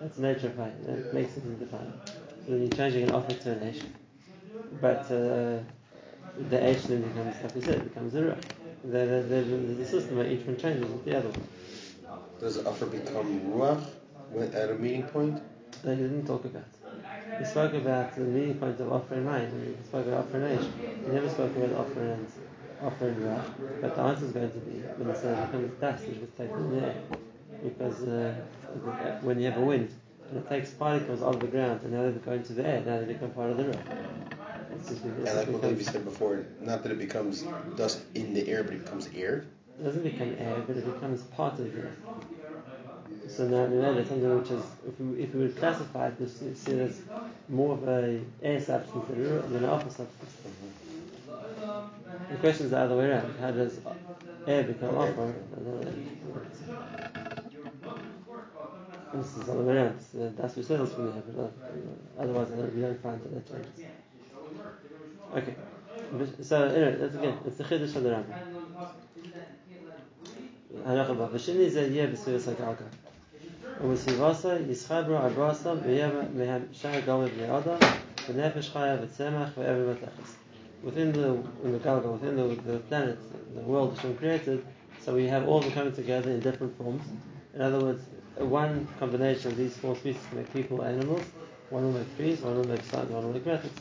That's 0.00 0.18
nature 0.18 0.50
fire, 0.50 0.72
that 0.86 1.12
makes 1.12 1.36
it 1.36 1.44
into 1.44 1.66
fire. 1.66 1.92
So 2.46 2.52
then 2.52 2.60
you're 2.60 2.70
changing 2.70 3.04
an 3.04 3.10
offer 3.12 3.34
to 3.34 3.52
an 3.52 3.68
ash. 3.68 3.80
But 4.80 5.10
uh, 5.10 5.58
the 6.48 6.64
ash 6.70 6.82
then 6.84 7.02
becomes 7.02 7.36
like 7.42 7.54
we 7.54 7.60
said, 7.60 7.74
it 7.76 7.84
becomes 7.84 8.14
a 8.14 8.24
rock. 8.24 8.38
There, 8.86 9.04
there, 9.06 9.22
there- 9.24 9.42
there's 9.42 9.80
a 9.80 9.84
system 9.84 10.16
where 10.18 10.26
each 10.28 10.46
one 10.46 10.56
changes 10.56 10.88
with 10.88 11.04
the 11.04 11.18
other 11.18 11.28
one. 11.28 11.48
Does 12.40 12.54
the 12.62 12.68
offer 12.68 12.86
become 12.86 13.40
ruach 13.50 13.82
at 14.54 14.70
a 14.70 14.74
meeting 14.74 15.02
point? 15.04 15.42
That 15.82 15.96
he 15.96 16.02
didn't 16.04 16.26
talk 16.26 16.44
about. 16.44 16.64
He 17.38 17.44
spoke 17.44 17.74
about 17.74 18.14
the 18.14 18.20
meeting 18.22 18.54
point 18.58 18.78
of 18.80 18.92
offer 18.92 19.14
and 19.14 19.28
and 19.28 19.76
he 19.76 19.82
spoke 19.84 20.06
about 20.06 20.26
offer 20.26 20.38
and. 20.38 20.60
He 20.60 21.12
never 21.12 21.28
spoke 21.28 21.56
about 21.56 21.72
offer 21.80 22.00
and 22.00 22.26
offer 22.82 23.08
and 23.08 23.16
Ruach. 23.16 23.44
But 23.80 23.94
the 23.96 24.02
answer 24.02 24.24
is 24.26 24.32
going 24.32 24.50
to 24.52 24.58
be 24.58 24.78
when 24.98 25.08
the 25.08 25.14
sun 25.18 25.34
becomes 25.46 25.80
dust, 25.80 26.06
which 26.08 26.18
was 26.20 26.30
taken 26.38 26.56
in 26.56 26.80
the 26.80 26.86
air. 26.86 26.94
Because 27.64 28.02
uh, 28.04 28.34
when 29.22 29.40
you 29.40 29.50
have 29.50 29.60
a 29.60 29.64
wind, 29.64 29.90
and 30.30 30.38
it 30.38 30.48
takes 30.48 30.70
particles 30.70 31.22
out 31.22 31.34
of 31.34 31.40
the 31.40 31.46
ground, 31.48 31.80
and 31.82 31.92
now 31.92 32.02
they 32.04 32.12
go 32.18 32.32
into 32.32 32.52
the 32.52 32.64
air, 32.66 32.82
now 32.86 33.00
they 33.00 33.06
become 33.12 33.30
part 33.30 33.50
of 33.50 33.56
the 33.56 33.64
Ruach. 33.64 34.35
And 34.88 35.24
like 35.24 35.48
what 35.48 35.62
Levi 35.62 35.82
said 35.82 36.04
before, 36.04 36.44
not 36.60 36.82
that 36.82 36.92
it 36.92 36.98
becomes 36.98 37.44
dust 37.76 38.02
in 38.14 38.34
the 38.34 38.48
air, 38.48 38.62
but 38.62 38.74
it 38.74 38.84
becomes 38.84 39.08
air. 39.14 39.44
It 39.78 39.84
doesn't 39.84 40.02
become 40.02 40.34
air, 40.38 40.62
but 40.66 40.76
it 40.76 40.84
becomes 40.84 41.22
part 41.22 41.58
of 41.58 41.76
air. 41.76 41.92
So 43.28 43.46
now 43.48 43.64
we 43.64 43.76
know 43.76 43.94
that 43.94 44.06
something 44.06 44.38
which 44.38 44.50
is, 44.50 44.62
if 44.86 45.00
we, 45.00 45.22
if 45.22 45.34
we 45.34 45.42
would 45.42 45.56
classify 45.56 46.08
it, 46.08 46.18
this 46.18 46.38
see 46.38 46.72
it 46.72 46.78
as 46.80 47.00
more 47.48 47.74
of 47.74 47.86
a 47.88 48.20
air 48.42 48.60
substance 48.60 49.08
than, 49.08 49.56
an 49.56 49.64
upper 49.64 49.90
substance. 49.90 50.36
The 52.30 52.36
question 52.36 52.66
is 52.66 52.70
the 52.70 52.78
other 52.78 52.96
way 52.96 53.06
around. 53.10 53.34
How 53.40 53.50
does 53.50 53.78
air 54.46 54.64
become 54.64 54.96
upper? 54.96 55.34
This 59.12 59.26
is 59.36 59.44
the 59.44 59.52
other 59.52 59.62
way 59.62 59.76
around. 59.76 59.98
That's 60.36 60.54
says 60.54 60.66
this 60.66 60.92
from 60.92 61.10
but 61.10 61.42
uh, 61.42 62.22
otherwise 62.22 62.48
we 62.74 62.80
don't 62.80 63.02
find 63.02 63.20
that 63.22 63.34
that 63.34 63.52
changes. 63.52 63.84
Okay. 65.34 65.54
So 66.42 66.64
anyway, 66.68 66.96
that's 66.98 67.14
again, 67.14 67.38
it's 67.46 67.56
the 67.56 67.64
Chiddush 67.64 67.96
of 67.96 68.02
the 68.04 68.10
Rambam. 68.10 68.66
Harachava. 70.86 71.28
V'shini 71.30 71.70
zeh 71.70 71.92
yeh 71.92 72.06
b'sivasa 72.06 72.54
kalka. 72.56 72.84
U'b'sivasa 73.82 74.66
yischabru 74.66 75.18
abrasa 75.20 75.76
v'yeh 75.76 76.32
mehem 76.32 76.72
shah 76.72 77.00
gomer 77.00 77.28
b'nei 77.28 77.78
v'nefesh 78.28 78.70
chaya 78.72 78.98
v'tzemach 78.98 79.52
v'ever 79.54 79.94
v'tachis. 79.94 80.34
Within 80.82 81.12
the, 81.12 81.28
in 81.64 81.72
the 81.72 81.78
Galga, 81.78 82.12
within 82.12 82.36
the, 82.36 82.54
the 82.70 82.78
planet, 82.80 83.18
the 83.54 83.62
world 83.62 83.94
which 83.94 84.04
was 84.04 84.16
created, 84.18 84.64
so 85.00 85.14
we 85.14 85.26
have 85.26 85.48
all 85.48 85.58
of 85.58 85.64
them 85.64 85.72
coming 85.72 85.92
together 85.92 86.30
in 86.30 86.40
different 86.40 86.76
forms. 86.78 87.02
In 87.54 87.62
other 87.62 87.80
words, 87.80 88.02
one 88.36 88.86
combination 88.98 89.50
of 89.52 89.56
these 89.56 89.76
four 89.76 89.96
species 89.96 90.20
make 90.32 90.52
people, 90.52 90.82
animals, 90.82 91.22
one 91.70 91.82
will 91.84 91.92
make 91.92 92.16
trees, 92.16 92.40
one 92.40 92.56
will 92.56 92.68
make 92.68 92.84
sun, 92.84 93.08
one 93.12 93.24
will 93.24 93.32
make 93.32 93.46
methods. 93.46 93.74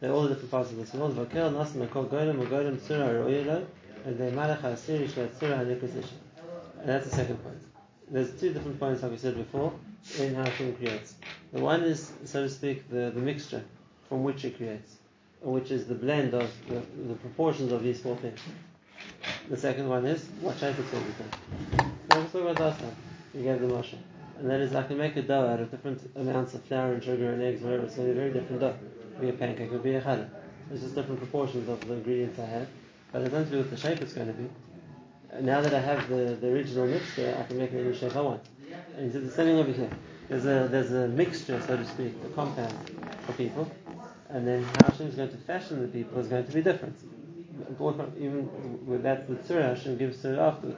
They're 0.00 0.12
all 0.12 0.22
the 0.22 0.28
different 0.28 0.50
parts 0.50 0.70
of 0.70 0.76
this 0.76 0.94
world. 0.94 1.16
Vakel, 1.16 1.52
Nasim, 1.52 1.86
Akol, 1.86 2.08
Golem, 2.08 2.46
Golem, 2.46 2.76
Tzura, 2.76 3.24
Ro'yelo, 3.24 3.66
and 4.04 4.18
they 4.18 4.30
Malach 4.30 4.60
HaSiri, 4.60 5.08
Shvatzura, 5.08 5.58
HaNikosisha. 5.58 6.12
And 6.80 6.88
that's 6.88 7.10
the 7.10 7.16
second 7.16 7.36
point. 7.42 7.58
There's 8.10 8.38
two 8.40 8.52
different 8.52 8.78
points, 8.78 9.02
like 9.02 9.10
we 9.10 9.18
said 9.18 9.36
before, 9.36 9.72
in 10.18 10.34
how 10.34 10.44
Hashem 10.44 10.76
creates. 10.76 11.16
The 11.52 11.60
one 11.60 11.82
is, 11.82 12.12
so 12.24 12.44
to 12.44 12.48
speak, 12.48 12.88
the, 12.88 13.10
the 13.14 13.20
mixture 13.20 13.64
from 14.08 14.22
which 14.22 14.44
it 14.44 14.56
creates, 14.56 14.96
which 15.42 15.70
is 15.70 15.86
the 15.86 15.94
blend 15.94 16.32
of 16.32 16.50
the, 16.68 16.82
the 17.08 17.14
proportions 17.14 17.72
of 17.72 17.82
these 17.82 18.00
four 18.00 18.16
things. 18.16 18.40
The 19.48 19.56
second 19.56 19.88
one 19.88 20.06
is 20.06 20.24
what 20.40 20.58
shape 20.58 20.76
it's 20.78 20.90
to 20.90 20.96
become. 21.00 21.92
Now 22.10 22.20
we 22.20 22.28
spoke 22.28 22.42
about 22.50 22.60
last 22.60 22.80
time. 22.80 22.96
We 23.34 23.42
gave 23.42 23.60
the 23.60 23.66
mashal. 23.66 23.98
And 24.38 24.48
that 24.48 24.60
is 24.60 24.74
I 24.74 24.84
can 24.84 24.96
make 24.96 25.16
a 25.16 25.22
dough 25.22 25.46
out 25.46 25.60
of 25.60 25.70
different 25.70 26.00
amounts 26.14 26.54
of 26.54 26.62
flour 26.64 26.92
and 26.92 27.02
sugar 27.02 27.32
and 27.32 27.42
eggs, 27.42 27.60
whatever. 27.60 27.84
It's 27.84 27.96
going 27.96 28.08
to 28.08 28.14
be 28.14 28.20
very 28.20 28.32
different 28.32 28.60
dough. 28.60 28.76
Be 29.20 29.28
a 29.30 29.32
pancake, 29.32 29.66
it 29.66 29.70
could 29.70 29.82
be 29.82 29.94
a 29.94 30.00
challah. 30.00 30.28
There's 30.68 30.82
just 30.82 30.94
different 30.94 31.20
proportions 31.20 31.68
of 31.68 31.86
the 31.86 31.94
ingredients 31.94 32.38
I 32.38 32.44
have. 32.46 32.68
But 33.12 33.22
it 33.22 33.30
doesn't 33.30 33.50
do 33.50 33.58
with 33.58 33.70
the 33.70 33.76
shape 33.76 34.00
it's 34.00 34.12
going 34.12 34.26
to 34.28 34.32
be. 34.34 34.48
Now 35.40 35.60
that 35.60 35.74
I 35.74 35.80
have 35.80 36.08
the, 36.08 36.36
the 36.40 36.48
original 36.48 36.86
mixture, 36.86 37.36
I 37.38 37.42
can 37.44 37.58
make 37.58 37.72
any 37.72 37.94
shape 37.96 38.16
I 38.16 38.20
want. 38.20 38.42
And 38.96 39.06
he 39.06 39.12
said 39.12 39.24
the 39.26 39.30
same 39.30 39.46
thing 39.46 39.58
over 39.58 39.72
here. 39.72 39.90
There's 40.28 40.44
a 40.44 40.68
there's 40.70 40.92
a 40.92 41.08
mixture, 41.08 41.60
so 41.66 41.76
to 41.76 41.84
speak, 41.86 42.12
a 42.24 42.28
compound 42.34 42.74
for 43.24 43.32
people, 43.32 43.70
and 44.28 44.46
then 44.46 44.62
how 44.62 44.90
Hashem 44.90 45.06
is 45.06 45.14
going 45.14 45.30
to 45.30 45.36
fashion 45.38 45.80
the 45.80 45.88
people 45.88 46.18
is 46.18 46.28
going 46.28 46.46
to 46.46 46.52
be 46.52 46.60
different. 46.60 46.96
Even 48.18 48.86
with 48.86 49.02
that, 49.04 49.26
the 49.26 49.36
tzura 49.36 49.74
Hashem 49.74 49.96
gives 49.96 50.20
to 50.22 50.34
it 50.34 50.38
after. 50.38 50.76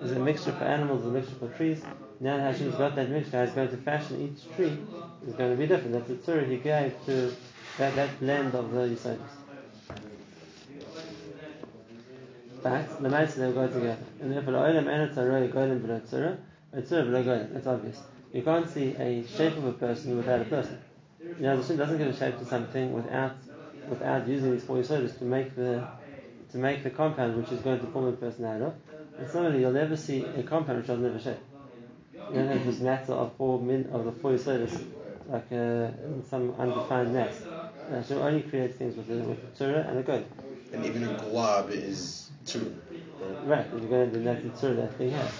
There's 0.00 0.12
a 0.12 0.18
mixture 0.18 0.52
for 0.52 0.64
animals, 0.64 1.04
a 1.04 1.08
mixture 1.08 1.34
for 1.34 1.48
trees. 1.48 1.82
Now 2.20 2.38
Hashem's 2.38 2.76
got 2.76 2.96
that 2.96 3.10
mixture, 3.10 3.44
He's 3.44 3.54
going 3.54 3.68
to 3.68 3.76
fashion 3.76 4.20
each 4.22 4.56
tree 4.56 4.78
is 5.26 5.34
going 5.34 5.50
to 5.50 5.56
be 5.56 5.66
different. 5.66 5.92
That's 5.92 6.08
the 6.08 6.14
tzura 6.14 6.48
He 6.48 6.56
gave 6.56 6.94
to 7.06 7.34
that, 7.78 7.94
that 7.94 8.20
blend 8.20 8.54
of 8.54 8.70
the 8.72 8.80
Yisodis. 8.80 9.18
But 12.62 13.02
the 13.02 13.08
mice 13.08 13.34
they 13.34 13.52
go 13.52 13.68
together. 13.68 13.98
And 14.20 14.32
therefore, 14.32 14.52
the 14.52 14.58
olam 14.58 14.88
and 14.88 15.16
tzara 15.16 15.52
golim 15.52 15.82
below 15.82 16.00
tzara, 16.00 16.36
a 16.72 16.82
tzara 16.82 17.04
below 17.04 17.22
golim. 17.22 17.52
That's 17.52 17.66
obvious. 17.66 18.00
You 18.32 18.42
can't 18.42 18.68
see 18.68 18.94
a 18.96 19.26
shape 19.26 19.56
of 19.56 19.64
a 19.64 19.72
person 19.72 20.16
without 20.16 20.40
a 20.40 20.44
person. 20.44 20.78
You 21.20 21.34
know, 21.42 21.56
the 21.56 21.66
Shem 21.66 21.76
doesn't 21.76 21.98
give 21.98 22.08
a 22.08 22.16
shape 22.16 22.38
to 22.38 22.44
something 22.44 22.92
without 22.92 23.36
without 23.88 24.28
using 24.28 24.52
these 24.52 24.64
four 24.64 24.76
yisodis 24.76 25.16
to 25.18 25.24
make 25.24 25.54
the 25.54 25.86
to 26.50 26.58
make 26.58 26.82
the 26.82 26.90
compound 26.90 27.36
which 27.36 27.52
is 27.52 27.60
going 27.60 27.80
to 27.80 27.86
form 27.86 28.06
a 28.06 28.12
person 28.12 28.44
out 28.44 28.60
of. 28.60 28.74
And 29.18 29.30
similarly, 29.30 29.60
you'll 29.60 29.72
never 29.72 29.96
see 29.96 30.24
a 30.24 30.42
compound 30.42 30.78
which 30.78 30.88
doesn't 30.88 31.04
have 31.04 31.14
a 31.14 31.22
shape. 31.22 31.38
You 32.12 32.34
don't 32.34 32.48
have 32.48 32.66
this 32.66 32.80
matter 32.80 33.12
of 33.12 33.36
four 33.36 33.60
min 33.60 33.88
of 33.92 34.04
the 34.04 34.12
four 34.12 34.32
yisodis 34.32 34.84
like 35.28 35.52
uh, 35.52 35.90
some 36.28 36.54
undefined 36.58 37.12
mass. 37.12 37.40
Hashem 37.90 38.18
only 38.18 38.42
creates 38.42 38.76
things 38.76 38.96
with 38.96 39.08
the, 39.08 39.16
with 39.16 39.58
the 39.58 39.64
tzara 39.64 39.88
and 39.88 39.98
the 39.98 40.02
golim. 40.02 40.24
And 40.72 40.84
even 40.84 41.04
a 41.04 41.14
glob 41.14 41.70
is 41.70 42.30
two. 42.44 42.76
Right, 43.44 43.66
if 43.66 43.72
you're 43.72 43.88
going 43.88 44.10
to 44.10 44.18
do 44.18 44.24
that, 44.24 44.58
sort 44.58 44.72
of 44.72 44.76
that 44.78 44.94
thing 44.96 45.10
has. 45.10 45.32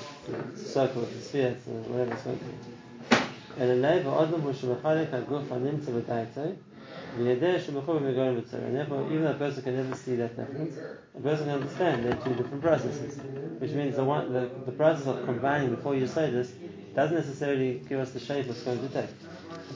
It's 0.53 0.63
a 0.63 0.69
circle, 0.69 1.03
it's 1.05 1.17
a 1.17 1.23
sphere, 1.23 1.49
it's 1.49 1.67
a 1.67 1.71
whatever 1.71 2.13
it's 2.13 2.23
going 2.23 2.39
to 2.39 2.45
be. 2.45 2.53
And 3.59 3.71
a 3.71 3.75
life 3.75 4.07
of 4.07 4.29
Adam 4.29 4.45
was 4.45 4.57
Shemachalik 4.59 5.11
HaGuf 5.11 5.47
HaNimtza 5.47 6.03
B'Daitoi 6.03 6.57
V'yedeh 7.19 7.61
Shemachov 7.61 8.01
V'Goyim 8.01 8.41
B'Tzor 8.41 8.65
And 8.65 8.77
therefore, 8.77 9.07
even 9.13 9.27
a 9.27 9.35
person 9.35 9.63
can 9.63 9.77
never 9.77 9.97
see 9.97 10.17
that 10.17 10.37
difference, 10.37 10.79
a 11.17 11.21
person 11.21 11.47
can 11.47 11.55
understand 11.55 12.05
there 12.05 12.13
are 12.13 12.25
two 12.25 12.35
different 12.35 12.63
processes. 12.63 13.19
Which 13.59 13.73
means 13.73 13.97
the 13.97 14.05
one, 14.05 14.33
the, 14.33 14.51
the 14.65 14.73
process 14.73 15.07
of 15.07 15.25
combining 15.25 15.75
before 15.75 15.95
you 15.95 16.07
say 16.07 16.31
this 16.31 16.53
doesn't 16.95 17.17
necessarily 17.17 17.83
give 17.89 18.01
us 18.01 18.13
the 18.13 18.21
shape 18.21 18.47
it's 18.47 18.63
going 18.63 18.81
to 18.81 18.89
take. 18.89 19.11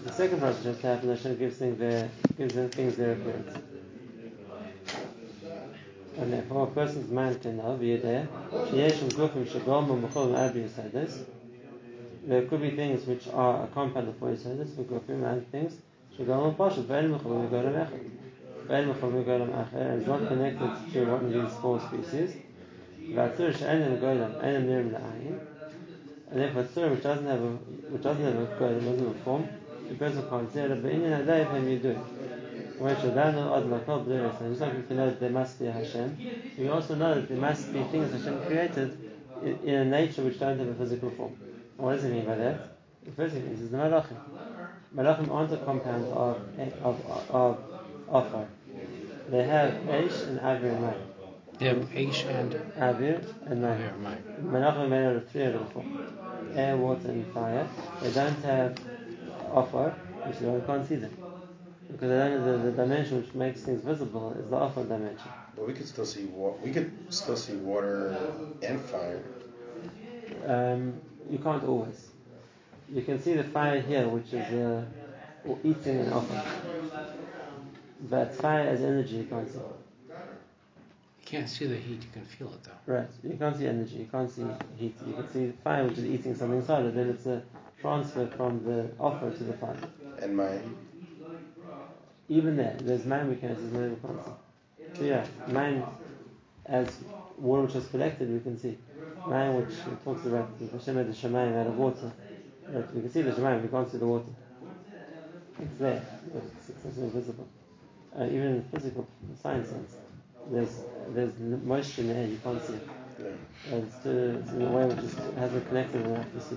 The 0.04 0.12
second 0.12 0.40
process 0.40 0.62
just 0.64 0.80
happened. 0.80 1.10
Hashem 1.10 1.36
gives 1.36 1.56
things 1.56 1.78
their 1.78 2.10
gives 2.36 2.54
them 2.54 2.70
things 2.70 2.96
their 2.96 3.12
appearance. 3.12 3.56
And 6.18 6.32
therefore, 6.32 6.64
a 6.64 6.70
person's 6.70 7.10
mind 7.10 7.40
can 7.40 7.56
now 7.56 7.74
be 7.76 7.96
there. 7.96 8.28
There 12.24 12.42
could 12.46 12.62
be 12.62 12.70
things 12.70 13.06
which 13.06 13.28
are 13.28 13.64
a 13.64 13.66
compound 13.68 14.08
of 14.08 14.16
four 14.18 14.30
yisadas, 14.30 14.76
we 14.76 14.84
go 14.84 15.02
and 15.08 15.50
things. 15.50 15.76
Shagom 16.18 16.48
and 16.48 16.58
Pasha, 16.58 16.82
Ve'el 16.82 17.18
Mechol, 17.18 17.42
we 17.42 17.48
go 17.48 17.62
to 17.62 17.68
Mechol, 18.68 19.12
we 19.12 19.22
go 19.24 19.38
to 19.38 19.44
Mechel, 19.46 19.74
and 19.74 19.98
it's 20.00 20.06
not 20.06 20.28
connected 20.28 20.92
to 20.92 21.04
one 21.06 21.24
of 21.24 21.32
these 21.32 21.52
four 21.60 21.80
species. 21.80 22.36
Vatsur, 23.00 23.52
She'enem 23.56 23.98
Goylam, 23.98 24.40
Enem 24.42 24.66
Nirim 24.66 24.90
La'ayim. 24.92 25.40
And 26.30 26.40
therefore, 26.40 26.64
Tsur, 26.64 26.90
which 26.90 27.02
doesn't 27.02 27.26
have 27.26 27.42
a, 27.42 27.50
which 27.90 28.02
doesn't 28.02 28.24
have 28.24 28.36
a 28.36 28.46
golem 28.56 28.80
doesn't 28.84 28.98
have 28.98 29.16
a 29.16 29.20
form, 29.20 29.48
the 29.92 29.98
person 29.98 30.28
can't 30.28 30.52
do 30.52 30.60
it, 30.60 30.82
but 30.82 30.90
in 30.90 31.10
the 31.10 31.24
day 31.24 31.42
of 31.42 31.50
him 31.50 31.68
you 31.68 31.78
do 31.78 31.90
it. 31.90 31.98
And 32.80 32.88
just 32.88 33.04
like 34.60 34.76
we 34.76 34.82
can 34.82 34.96
know 34.96 35.06
that 35.06 35.20
there 35.20 35.30
must 35.30 35.58
be 35.58 35.66
a 35.66 35.72
Hashem, 35.72 36.16
we 36.58 36.68
also 36.68 36.94
know 36.94 37.14
that 37.14 37.28
there 37.28 37.36
must 37.36 37.72
be 37.72 37.82
things 37.84 38.12
Hashem 38.12 38.44
created 38.46 38.98
in, 39.64 39.74
a 39.74 39.84
nature 39.84 40.22
which 40.22 40.40
don't 40.40 40.58
have 40.58 40.68
a 40.68 40.74
physical 40.74 41.10
form. 41.10 41.36
What 41.76 41.94
does 41.94 42.04
it 42.04 42.12
mean 42.12 42.24
by 42.24 42.36
that? 42.36 42.76
The 43.04 43.12
first 43.12 43.34
thing 43.34 43.44
is, 43.46 43.60
is 43.60 43.70
the 43.70 43.76
Malachim. 43.76 44.16
Malachim 44.96 45.30
aren't 45.30 45.52
a 45.52 45.58
compound 45.58 46.06
of, 46.06 46.40
of, 46.82 47.06
of, 47.06 47.30
of 47.30 47.58
offer. 48.08 48.48
They 49.28 49.44
have 49.44 49.74
Eish 49.74 50.26
and 50.26 50.40
Avir 50.40 50.74
and 50.74 50.84
Mayim. 50.84 51.02
They 51.58 51.66
have 51.66 51.78
Eish 51.78 52.24
and 52.28 52.52
Avir 52.78 53.24
and 53.46 53.62
Mayim. 53.62 54.42
Malachim 54.44 54.78
are 54.78 54.88
made 54.88 55.04
out 55.06 55.16
of 55.16 55.28
three 55.30 55.44
out 55.44 55.54
of 55.54 55.72
four 55.72 55.84
air, 56.54 56.76
water, 56.76 57.08
and 57.08 57.26
fire. 57.32 57.66
They 58.00 58.12
don't 58.12 58.42
have 58.42 58.76
offer, 59.52 59.94
which 60.24 60.36
is 60.36 60.42
why 60.42 60.54
we 60.54 60.60
can't 60.62 60.86
see 60.88 60.96
them. 60.96 61.12
Because 61.90 62.44
the, 62.44 62.58
the 62.58 62.72
dimension 62.72 63.18
which 63.18 63.34
makes 63.34 63.62
things 63.62 63.82
visible 63.82 64.32
is 64.32 64.48
the 64.50 64.56
offer 64.56 64.82
dimension. 64.84 65.30
But 65.56 65.66
we 65.66 65.74
could 65.74 65.86
still 65.86 66.06
see 66.06 66.24
wa- 66.26 66.54
we 66.62 66.72
could 66.72 66.90
still 67.10 67.36
see 67.36 67.56
water 67.56 68.16
and 68.62 68.80
fire. 68.80 69.22
Um, 70.46 71.00
you 71.30 71.38
can't 71.38 71.64
always. 71.64 72.08
You 72.92 73.02
can 73.02 73.20
see 73.20 73.34
the 73.34 73.44
fire 73.44 73.80
here, 73.80 74.08
which 74.08 74.32
is 74.32 74.52
uh, 74.52 74.84
eating 75.64 76.00
an 76.00 76.12
offer. 76.12 76.40
But 78.10 78.34
fire 78.34 78.68
as 78.68 78.82
energy 78.82 79.16
you 79.16 79.24
can't 79.24 79.48
see. 79.50 79.58
You 81.32 81.38
can't 81.38 81.48
see 81.48 81.64
the 81.66 81.76
heat, 81.76 82.02
you 82.02 82.10
can 82.12 82.26
feel 82.26 82.48
it 82.48 82.62
though. 82.62 82.92
Right. 82.92 83.08
You 83.22 83.38
can't 83.38 83.56
see 83.56 83.66
energy. 83.66 83.96
You 83.96 84.08
can't 84.12 84.30
see 84.30 84.44
heat. 84.76 84.94
You 85.06 85.14
can 85.14 85.32
see 85.32 85.46
the 85.46 85.52
fire, 85.64 85.82
which 85.84 85.96
is 85.96 86.04
eating 86.04 86.34
something 86.34 86.58
inside 86.58 86.84
it. 86.84 86.94
Then 86.94 87.08
it's 87.08 87.24
a 87.24 87.42
transfer 87.80 88.26
from 88.26 88.62
the 88.64 88.90
offer 89.00 89.30
to 89.30 89.44
the 89.44 89.54
fire. 89.54 89.74
And 90.20 90.36
mine. 90.36 90.76
Even 92.28 92.58
there, 92.58 92.76
there's 92.82 93.06
man 93.06 93.30
we 93.30 93.36
can 93.36 93.48
there's 93.54 93.72
man 93.72 93.90
we 93.90 93.96
can't. 94.06 94.20
So 94.94 95.04
yeah, 95.04 95.26
man 95.48 95.84
as 96.66 96.88
water 97.38 97.62
which 97.62 97.76
is 97.76 97.86
collected, 97.86 98.30
we 98.30 98.40
can 98.40 98.58
see. 98.58 98.76
Man 99.26 99.56
which 99.56 99.74
talks 100.04 100.26
about 100.26 100.58
the 100.58 100.66
Hashem 100.66 100.96
made 100.96 101.08
the 101.08 101.14
Shemayim 101.14 101.58
out 101.58 101.66
of 101.66 101.78
water. 101.78 102.12
Right? 102.68 102.94
We 102.94 103.00
can 103.00 103.10
see 103.10 103.22
the 103.22 103.30
Shemayim, 103.30 103.62
we 103.62 103.68
can't 103.68 103.90
see 103.90 103.96
the 103.96 104.06
water. 104.06 104.26
It's 105.58 105.78
there, 105.78 106.04
it's, 106.34 106.68
it's 106.68 106.98
invisible. 106.98 107.48
Uh, 108.14 108.24
even 108.24 108.46
in 108.48 108.56
the 108.58 108.78
physical 108.78 109.08
science 109.40 109.70
sense, 109.70 109.94
there's 110.50 110.82
there's 111.14 111.32
moisture 111.38 112.02
in 112.02 112.08
the 112.08 112.14
air, 112.14 112.26
you 112.26 112.40
can't 112.42 112.64
see 112.66 112.74
it. 112.74 112.88
Yeah. 113.18 113.74
And 113.74 113.84
it's, 113.84 114.06
it's 114.06 114.52
in 114.52 114.62
a 114.62 114.70
way 114.70 114.86
which 114.86 115.04
is, 115.04 115.14
hasn't 115.36 115.68
connected 115.68 116.06
enough 116.06 116.32
to 116.32 116.40
see. 116.40 116.56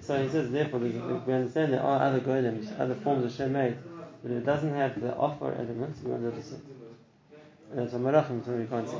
So 0.00 0.22
he 0.22 0.28
says, 0.28 0.50
therefore, 0.50 0.80
we 0.80 0.92
understand 1.32 1.72
there 1.72 1.82
are 1.82 2.00
other 2.02 2.20
golems, 2.20 2.78
other 2.78 2.94
forms 2.94 3.24
of 3.24 3.32
Shem 3.32 3.52
made, 3.52 3.76
but 4.22 4.30
it 4.30 4.44
doesn't 4.44 4.74
have 4.74 5.00
the 5.00 5.14
offer 5.16 5.52
elements, 5.52 6.00
we 6.02 6.10
won't 6.10 6.22
be 6.22 6.28
able 6.28 6.38
to 6.38 6.42
see. 6.42 6.56
And 7.70 7.80
that's 7.80 7.92
what 7.92 8.02
Malachim, 8.02 8.44
so 8.44 8.52
we 8.52 8.66
can't 8.66 8.88
see. 8.88 8.96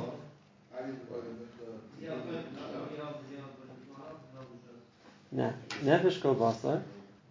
Now, 5.31 5.53
Nefesh 5.83 6.21
Kol 6.21 6.35
Basar, 6.35 6.81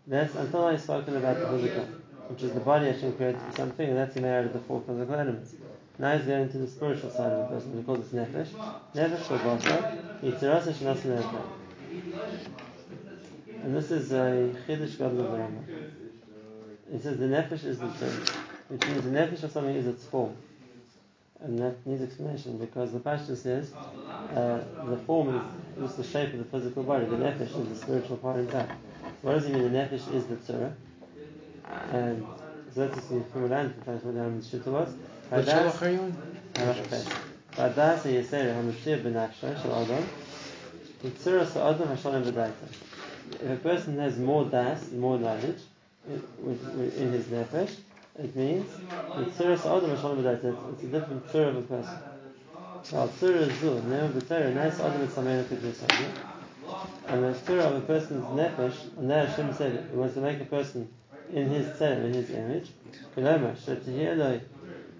that's 0.07 0.35
until 0.35 0.65
I've 0.67 0.81
spoken 0.81 1.17
about 1.17 1.38
the 1.38 1.47
physical, 1.49 1.85
which 2.29 2.43
is 2.43 2.53
the 2.53 2.61
body 2.61 2.87
Hashem 2.87 3.15
created 3.15 3.41
for 3.41 3.57
something, 3.57 3.88
and 3.88 3.97
that's 3.97 4.15
made 4.17 4.38
out 4.38 4.45
of 4.45 4.53
the 4.53 4.61
four 4.61 4.83
physical 4.87 5.15
elements. 5.15 5.55
Now 5.99 6.17
he's 6.17 6.26
going 6.26 6.50
to 6.50 6.59
the 6.59 6.67
spiritual 6.67 7.11
side 7.11 7.33
of 7.33 7.49
the 7.49 7.57
person, 7.57 7.76
he 7.76 7.83
calls 7.83 8.12
it 8.12 8.17
Nefesh. 8.17 8.49
Nefesh 8.95 9.26
Kol 9.29 9.38
Basar, 9.38 10.21
Yitziras 10.23 10.65
Hashanah 10.65 10.97
Sinayim. 10.97 11.43
And 13.62 13.76
this 13.76 13.91
is 13.91 14.12
a 14.12 14.55
Chiddush 14.67 14.99
Gadol 14.99 15.21
of 15.21 15.33
the. 15.33 16.93
He 16.93 16.99
says 17.00 17.19
the 17.19 17.26
Nefesh 17.26 17.65
is 17.65 17.79
the 17.79 17.88
term, 17.88 18.25
which 18.69 18.87
means 18.87 19.05
the 19.05 19.11
Nefesh 19.11 19.43
of 19.43 19.53
something 19.53 19.75
is 19.75 19.87
its 19.87 20.05
form. 20.05 20.37
And 21.41 21.59
that 21.59 21.87
needs 21.87 22.03
explanation 22.03 22.59
because 22.59 22.93
the 22.93 22.99
Pashto 22.99 23.37
says 23.37 23.73
uh, 23.75 24.65
the 24.87 24.97
form 25.07 25.37
is 25.37 25.43
just 25.79 25.97
the 25.99 26.05
shape 26.05 26.33
of 26.33 26.38
the 26.38 26.45
physical 26.45 26.83
body. 26.83 27.05
The 27.05 27.17
nefesh 27.17 27.61
is 27.61 27.69
the 27.69 27.76
spiritual 27.76 28.17
part 28.17 28.38
inside. 28.38 28.71
What 29.21 29.35
does 29.35 29.47
he 29.47 29.53
mean? 29.53 29.71
The 29.71 29.79
nefesh 29.79 30.15
is 30.15 30.26
the 30.26 30.37
tzura. 30.37 30.73
And 31.93 32.26
so 32.75 32.87
that's 32.87 32.97
just 32.97 33.31
from 33.33 33.45
a 33.45 33.47
land 33.49 33.75
from 33.85 33.95
what 33.97 34.15
down 34.15 34.41
the 34.41 35.16
was. 35.30 35.47
What 35.47 35.54
shalach 35.54 35.83
are 35.83 35.90
you 35.90 36.00
in? 36.00 36.16
Vadas 37.56 38.02
yisera 38.02 38.54
hamashir 38.54 39.02
b'nafsha 39.02 39.62
shel 39.62 39.75
adam. 39.75 40.06
Yitzura 41.02 41.47
sa'adam 41.47 41.88
hashalem 41.88 42.25
b'daita. 42.25 42.68
If 43.42 43.50
a 43.50 43.56
person 43.56 43.99
has 43.99 44.18
more 44.18 44.45
das, 44.45 44.90
more 44.92 45.18
knowledge 45.18 45.61
in, 46.09 46.23
with, 46.38 46.62
with, 46.75 46.99
in 46.99 47.12
his 47.12 47.26
nefesh, 47.26 47.76
it 48.18 48.37
means 48.37 48.71
Yitzura 48.71 49.59
sa'adam 49.59 49.97
hashalem 49.97 50.23
b'daita. 50.23 50.73
It's 50.75 50.83
a 50.83 50.87
different 50.87 51.26
tzura 51.28 51.49
of 51.49 51.56
a 51.56 51.62
person. 51.62 51.99
Well, 52.92 53.09
tzura 53.09 53.49
is 53.49 53.59
zu, 53.59 53.71
of 53.73 53.87
nice 53.88 54.80
adam 54.80 55.00
and 55.00 55.11
samein 55.11 55.49
kiddush 55.49 55.80
And 57.09 57.25
the 57.25 57.33
tzura 57.33 57.61
of 57.61 57.76
a 57.76 57.80
person's 57.80 58.25
nefesh, 58.26 58.97
and 58.99 59.11
there 59.11 59.26
Hashem 59.26 59.54
said, 59.54 59.88
He 59.90 59.97
wants 59.97 60.14
to 60.14 60.21
make 60.21 60.40
a 60.40 60.45
person 60.45 60.88
in 61.33 61.49
His 61.49 61.66
tzara, 61.78 62.04
in 62.04 62.14
His 62.14 62.30
image. 62.30 62.71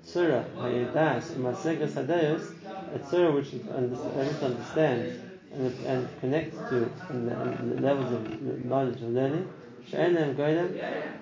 Tzura 0.07 0.45
Hayedas 0.57 1.35
Masegas 1.35 1.95
Hadeus, 1.95 2.53
a 2.95 2.99
tzura 2.99 3.35
which 3.35 3.55
everyone 3.55 4.53
understands 4.53 5.19
and, 5.53 5.73
and 5.85 6.21
connects 6.21 6.57
to 6.71 6.89
in 7.11 7.27
the 7.27 7.81
levels 7.81 8.13
of 8.13 8.65
knowledge 8.65 9.01
and 9.01 9.15
learning, 9.15 9.49
Sha'enam 9.91 10.37
Goyam 10.37 10.79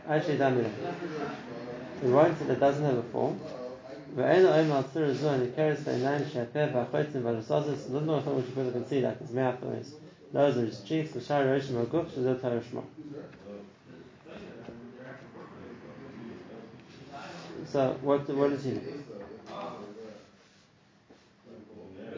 Ashe 0.06 0.36
Damira. 0.38 0.70
The 2.02 2.08
writes 2.08 2.40
that 2.40 2.60
doesn't 2.60 2.84
have 2.84 2.98
a 2.98 3.02
form. 3.04 3.40
Va'ena 4.14 4.52
Oim 4.52 4.70
al 4.70 4.84
Surah 4.92 5.14
Zu 5.14 5.28
and 5.28 5.42
it 5.44 5.56
carries 5.56 5.82
the 5.84 5.92
Inam 5.92 6.22
Shapeh 6.26 6.72
Va'chotim 6.72 7.22
Va'rasazis, 7.22 7.90
doesn't 7.90 8.06
know 8.06 8.20
which 8.20 8.46
people 8.46 8.70
can 8.70 8.86
see, 8.86 9.00
that 9.00 9.16
his 9.16 9.30
mouth 9.30 9.62
or 9.64 9.74
his 9.74 9.94
nose 10.32 10.56
or 10.58 10.66
his 10.66 10.80
cheeks, 10.80 11.14
L'shar 11.16 11.44
Roshim 11.44 11.76
Ha'guf, 11.80 12.84
So 17.74 17.98
what 18.02 18.28
what 18.28 18.50
does 18.50 18.62
he? 18.62 18.78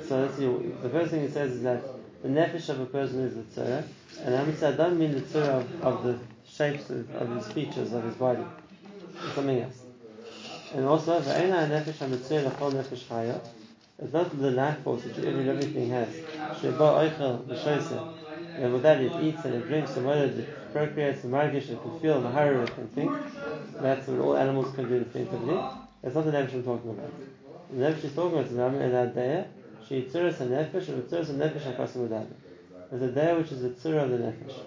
So 0.07 0.21
let's 0.21 0.37
see. 0.37 0.45
The 0.83 0.91
first 0.91 1.13
thing 1.13 1.23
he 1.23 1.29
says 1.29 1.53
is 1.53 1.63
that 1.63 1.83
the 2.23 2.29
nefesh 2.29 2.69
of 2.69 2.81
a 2.81 2.85
person 2.85 3.21
is 3.21 3.37
the 3.37 3.63
tzara, 3.63 3.83
and 4.21 4.35
I'm 4.35 4.55
saying 4.55 4.75
I 4.75 4.77
don't 4.77 4.99
mean 4.99 5.13
the 5.13 5.23
tzara 5.23 5.61
of, 5.61 5.83
of 5.83 6.03
the 6.03 6.19
shapes 6.47 6.91
of, 6.91 7.11
of 7.15 7.35
his 7.37 7.51
features 7.55 7.95
of 7.95 8.05
his 8.05 8.17
body. 8.17 8.45
It's 9.25 9.35
something 9.35 9.59
else. 9.59 9.81
And 10.75 10.85
also, 10.85 11.21
v'eina 11.23 11.67
nefesh 11.71 12.05
hamitzir 12.05 12.51
lechol 12.51 12.73
nefesh 12.75 13.05
chaya. 13.07 13.41
It's 13.99 14.13
not 14.13 14.39
the 14.39 14.51
life 14.51 14.81
force 14.81 15.05
which 15.05 15.25
every 15.25 15.43
living 15.43 15.73
thing 15.73 15.89
has. 15.89 16.15
Sheba 16.61 16.87
oichel 17.01 17.47
v'shoyse. 17.47 18.15
And 18.59 18.75
with 18.75 18.83
that 18.83 19.01
it 19.01 19.13
eats 19.23 19.43
and 19.47 19.55
it 19.55 19.67
drinks 19.69 19.97
and 19.97 20.05
whether 20.05 20.27
it 20.27 20.73
procreates 20.75 21.25
and 21.25 21.33
margish, 21.33 21.71
it 21.71 21.81
can 21.81 21.99
feel, 22.01 22.21
mahara, 22.21 22.69
it 22.69 22.75
can 22.75 22.89
think. 22.89 23.11
That's 23.81 24.07
what 24.09 24.21
all 24.21 24.37
animals 24.37 24.75
can 24.75 24.89
do 24.89 24.97
instinctively. 24.97 25.59
That's 26.03 26.15
not 26.15 26.25
the 26.25 26.33
nefesh 26.33 26.55
I'm 26.55 26.63
talking 26.63 26.91
about. 26.91 27.13
The 27.71 27.85
nefesh 27.85 28.01
he's 28.01 28.13
talking 28.15 28.39
about 28.39 28.47
is 28.47 28.53
Ram 28.53 28.75
el 28.81 28.91
Adaya, 28.91 29.47
she 29.87 30.03
tzuras 30.03 30.41
a 30.41 30.47
nefesh, 30.47 30.89
and 30.89 31.03
tzuras 31.03 31.31
a 31.31 31.35
nefesh 31.35 31.75
akasim 31.75 32.09
udada. 32.09 32.27
There's 32.91 33.03
a 33.03 33.13
day 33.13 33.37
which 33.37 33.53
is 33.53 33.63
the 33.63 33.71
tzura 33.71 34.05
of 34.05 34.11
the 34.11 34.19
nefesh. 34.19 34.61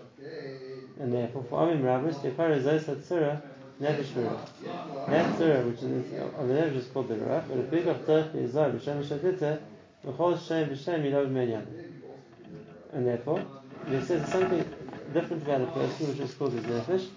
And 0.99 1.13
therefore, 1.13 1.43
for 1.49 1.61
Amim 1.61 1.83
Rabbis, 1.83 2.19
the 2.19 2.29
is 2.51 2.67
also 2.67 2.95
tzura, 2.95 3.41
nefesh 3.81 4.11
v'ruach. 4.13 5.07
That 5.07 5.35
tzura, 5.37 5.65
which 5.65 5.81
is 5.81 6.13
of 6.37 6.47
the 6.47 6.53
nefesh, 6.53 6.75
is 6.75 6.87
called 6.87 7.07
the 7.07 7.15
ruach, 7.15 7.47
but 7.47 7.57
a 7.57 7.63
big 7.63 7.87
of 7.87 8.05
tzarech 8.05 8.31
b'yizar 8.31 8.79
b'shem 8.79 9.03
shatitza, 9.03 9.59
v'chol 10.05 10.47
shem 10.47 10.69
b'shem 10.69 11.03
yilov 11.03 11.31
menyan. 11.31 11.65
And 12.93 13.07
therefore, 13.07 13.43
he 13.87 14.01
says 14.01 14.27
something 14.29 14.65
different 15.13 15.43
about 15.43 15.61
a 15.61 15.65
person, 15.67 16.09
which 16.09 16.19
is 16.19 16.33
called 16.33 16.53
his 16.53 16.63
nefesh, 16.63 17.07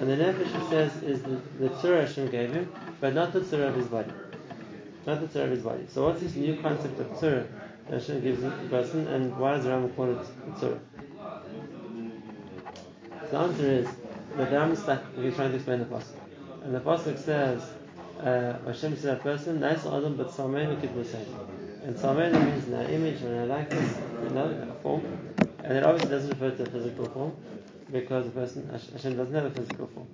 and 0.00 0.08
the 0.08 0.16
nefesh, 0.16 0.46
he 0.46 0.70
says, 0.70 1.02
is 1.02 1.20
the, 1.22 1.42
the 1.58 1.68
tzura 1.68 2.06
Hashem 2.06 2.30
gave 2.30 2.52
him, 2.52 2.72
but 3.02 3.12
not 3.12 3.34
the 3.34 3.40
tzura 3.40 3.68
of 3.68 3.74
his 3.74 3.86
body. 3.86 4.10
Not 5.06 5.20
the 5.20 5.26
tzura 5.26 5.44
of 5.44 5.50
his 5.50 5.62
body. 5.62 5.86
So 5.88 6.06
what's 6.06 6.22
this 6.22 6.34
new 6.34 6.56
concept 6.62 6.98
of 6.98 7.06
tzura 7.08 7.46
that 7.86 8.00
Hashem 8.00 8.22
gives 8.22 8.42
a 8.42 8.50
person, 8.70 9.06
and 9.08 9.36
why 9.36 9.56
does 9.56 9.66
Rambam 9.66 9.94
call 9.94 10.10
it 10.10 10.26
tzura? 10.54 10.78
The 13.30 13.36
answer 13.36 13.70
is 13.70 13.88
that 14.36 14.50
the 14.50 14.56
Rambam 14.56 14.72
is 14.72 14.78
stuck, 14.78 15.02
he's 15.16 15.34
trying 15.34 15.50
to 15.50 15.56
explain 15.56 15.80
the 15.80 15.84
pasuk. 15.84 16.16
And 16.64 16.74
the 16.74 16.80
pasuk 16.80 17.18
says, 17.18 17.62
uh, 18.20 18.58
Hashem 18.64 18.96
said 18.96 19.18
a 19.18 19.20
person, 19.20 19.60
nice 19.60 19.84
adam, 19.84 20.16
but 20.16 20.30
Salmeinu 20.30 20.80
keep 20.80 20.94
the 20.94 21.04
same. 21.04 21.26
And 21.82 21.94
salmenu 21.94 22.42
means 22.42 22.68
in 22.68 22.74
our 22.74 22.84
image, 22.84 23.20
in 23.22 23.38
our 23.38 23.46
likeness, 23.46 23.98
in 24.26 24.36
our 24.36 24.74
form. 24.82 25.02
And 25.62 25.76
it 25.76 25.84
obviously 25.84 26.10
doesn't 26.10 26.30
refer 26.30 26.56
to 26.56 26.62
a 26.62 26.66
physical 26.66 27.06
form, 27.06 27.36
because 27.92 28.24
the 28.26 28.30
person, 28.30 28.68
Hashem 28.70 29.16
doesn't 29.16 29.34
have 29.34 29.46
a 29.46 29.50
physical 29.50 29.86
form. 29.88 30.06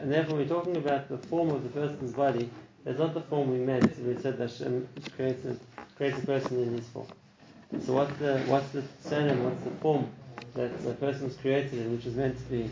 And 0.00 0.12
therefore, 0.12 0.36
we're 0.36 0.48
talking 0.48 0.76
about 0.76 1.08
the 1.08 1.18
form 1.18 1.50
of 1.50 1.62
the 1.62 1.68
person's 1.70 2.12
body. 2.12 2.50
That's 2.84 2.98
not 2.98 3.14
the 3.14 3.20
form 3.22 3.50
we 3.50 3.58
meant. 3.58 3.84
We 3.98 4.14
said 4.20 4.38
that 4.38 4.50
Hashem 4.50 4.88
creates 5.16 5.44
a, 5.46 5.56
creates 5.96 6.18
a 6.22 6.26
person 6.26 6.62
in 6.62 6.76
his 6.76 6.86
form. 6.88 7.08
So 7.84 7.94
what's 7.94 8.16
the 8.18 8.38
what's 8.46 8.68
the 8.70 8.82
surname? 9.02 9.44
What's 9.44 9.62
the 9.64 9.70
form 9.82 10.08
that 10.54 10.82
the 10.84 10.94
person's 10.94 11.36
created 11.36 11.74
in, 11.74 11.92
which 11.92 12.06
is 12.06 12.14
meant 12.14 12.38
to 12.38 12.44
be 12.44 12.70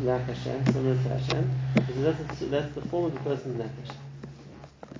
like 0.00 0.24
Hashem, 0.24 0.66
similar 0.66 0.94
to 0.94 1.08
Hashem? 1.10 1.50
That's, 1.74 2.38
the- 2.40 2.46
that's 2.46 2.74
the 2.74 2.80
form 2.82 3.06
of 3.06 3.14
the 3.14 3.20
person's 3.20 3.60
nefesh. 3.62 3.94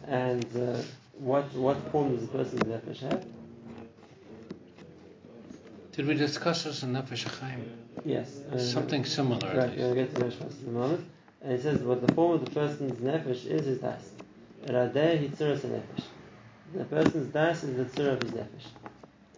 And 0.06 0.46
uh, 0.56 0.80
what 1.18 1.52
what 1.54 1.76
form 1.90 2.14
does 2.16 2.26
the 2.28 2.32
person's 2.38 2.62
nefesh 2.62 3.00
have? 3.00 3.24
Did 5.92 6.06
we 6.06 6.14
discuss 6.14 6.64
this 6.64 6.82
in 6.82 6.94
Nefesh 6.94 7.24
Chaim? 7.38 7.70
Yes. 8.04 8.40
uh, 8.50 8.58
Something 8.58 9.04
similar. 9.04 9.54
Right, 9.54 9.76
we'll 9.76 9.94
get 9.94 10.14
to 10.14 10.22
Nefesh 10.22 10.62
in 10.62 10.68
a 10.68 10.72
moment. 10.72 11.04
And 11.42 11.52
it 11.52 11.62
says 11.62 11.80
what 11.82 12.06
the 12.06 12.12
form 12.14 12.32
of 12.34 12.44
the 12.44 12.50
person's 12.50 12.92
nefesh 13.00 13.46
is 13.46 13.66
his 13.66 13.78
das. 13.78 14.10
Radeh 14.66 15.28
hitzuras 15.28 15.60
nefesh. 15.60 16.04
The 16.72 16.84
person's 16.84 17.32
das 17.32 17.64
is 17.64 17.76
the 17.76 17.84
tzura 17.84 18.12
of 18.12 18.22
his 18.22 18.30
nefesh. 18.30 18.66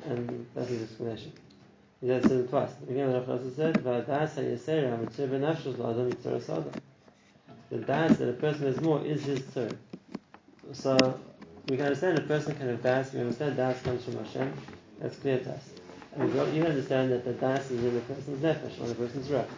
And 0.05 0.47
that's 0.55 0.69
his 0.69 0.83
explanation. 0.83 1.33
He 2.01 2.09
said 2.09 2.31
it 2.31 2.51
twice. 2.51 2.71
At 2.71 2.81
the 2.81 2.87
beginning 2.87 3.15
of 3.15 3.27
the 3.27 3.33
also 3.33 3.51
said, 3.57 3.75
V'adas 3.83 4.35
ha'yesera 4.35 4.91
ha'mitzvah 4.91 5.29
b'nafshos 5.29 5.75
la'adam 5.77 6.13
hitzuras 6.13 6.51
adam. 6.51 6.73
The 7.71 7.79
das 7.79 8.19
that 8.19 8.29
a 8.29 8.33
person 8.35 8.67
has 8.67 8.81
more 8.81 9.05
is 9.05 9.25
his 9.25 9.41
tzura. 9.41 9.77
So 10.73 11.19
we 11.69 11.77
can 11.79 11.87
understand 11.87 12.19
a 12.19 12.23
person 12.23 12.55
can 12.55 12.69
have 12.69 12.83
das. 12.83 13.13
We 13.13 13.21
understand 13.21 13.57
das 13.57 13.81
comes 13.83 14.05
from 14.05 14.23
Hashem. 14.23 14.53
That's 15.01 15.17
clear 15.17 15.39
to 15.41 15.51
us. 15.51 15.74
And 16.17 16.31
even 16.31 16.67
understand 16.67 17.11
that 17.11 17.25
the 17.25 17.33
das 17.33 17.71
is 17.71 17.83
in 17.83 17.95
the 17.95 18.01
person's 18.03 18.41
nefesh, 18.41 18.81
on 18.81 18.89
the 18.89 18.95
person's 18.95 19.29
ruach. 19.29 19.49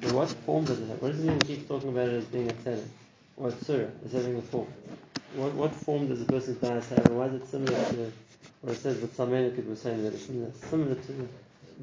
But 0.00 0.12
what 0.12 0.28
form 0.30 0.64
does 0.64 0.80
it 0.80 0.88
have? 0.88 1.02
What 1.02 1.12
does 1.12 1.20
it 1.20 1.26
mean 1.26 1.38
we 1.38 1.44
keep 1.44 1.68
talking 1.68 1.90
about 1.90 2.08
it 2.08 2.14
as 2.14 2.24
being 2.26 2.50
a 2.50 2.54
tzedek? 2.54 2.86
Or 3.36 3.48
a 3.48 3.52
tzura, 3.52 3.90
as 4.04 4.12
having 4.12 4.36
a 4.36 4.42
form? 4.42 4.66
What, 5.36 5.52
what 5.54 5.74
form 5.74 6.08
does 6.08 6.22
a 6.22 6.24
person's 6.24 6.58
das 6.58 6.88
have? 6.88 7.06
And 7.06 7.18
why 7.18 7.26
is 7.26 7.34
it 7.34 7.46
similar 7.46 7.84
to 7.90 8.12
where 8.62 8.74
it 8.74 8.78
says 8.78 9.00
that 9.00 9.16
Salmena 9.16 9.54
could 9.54 9.68
be 9.68 9.76
saying 9.76 10.02
that 10.02 10.14
it's 10.14 10.24
similar, 10.24 10.50
similar 10.70 10.94
to 10.94 11.28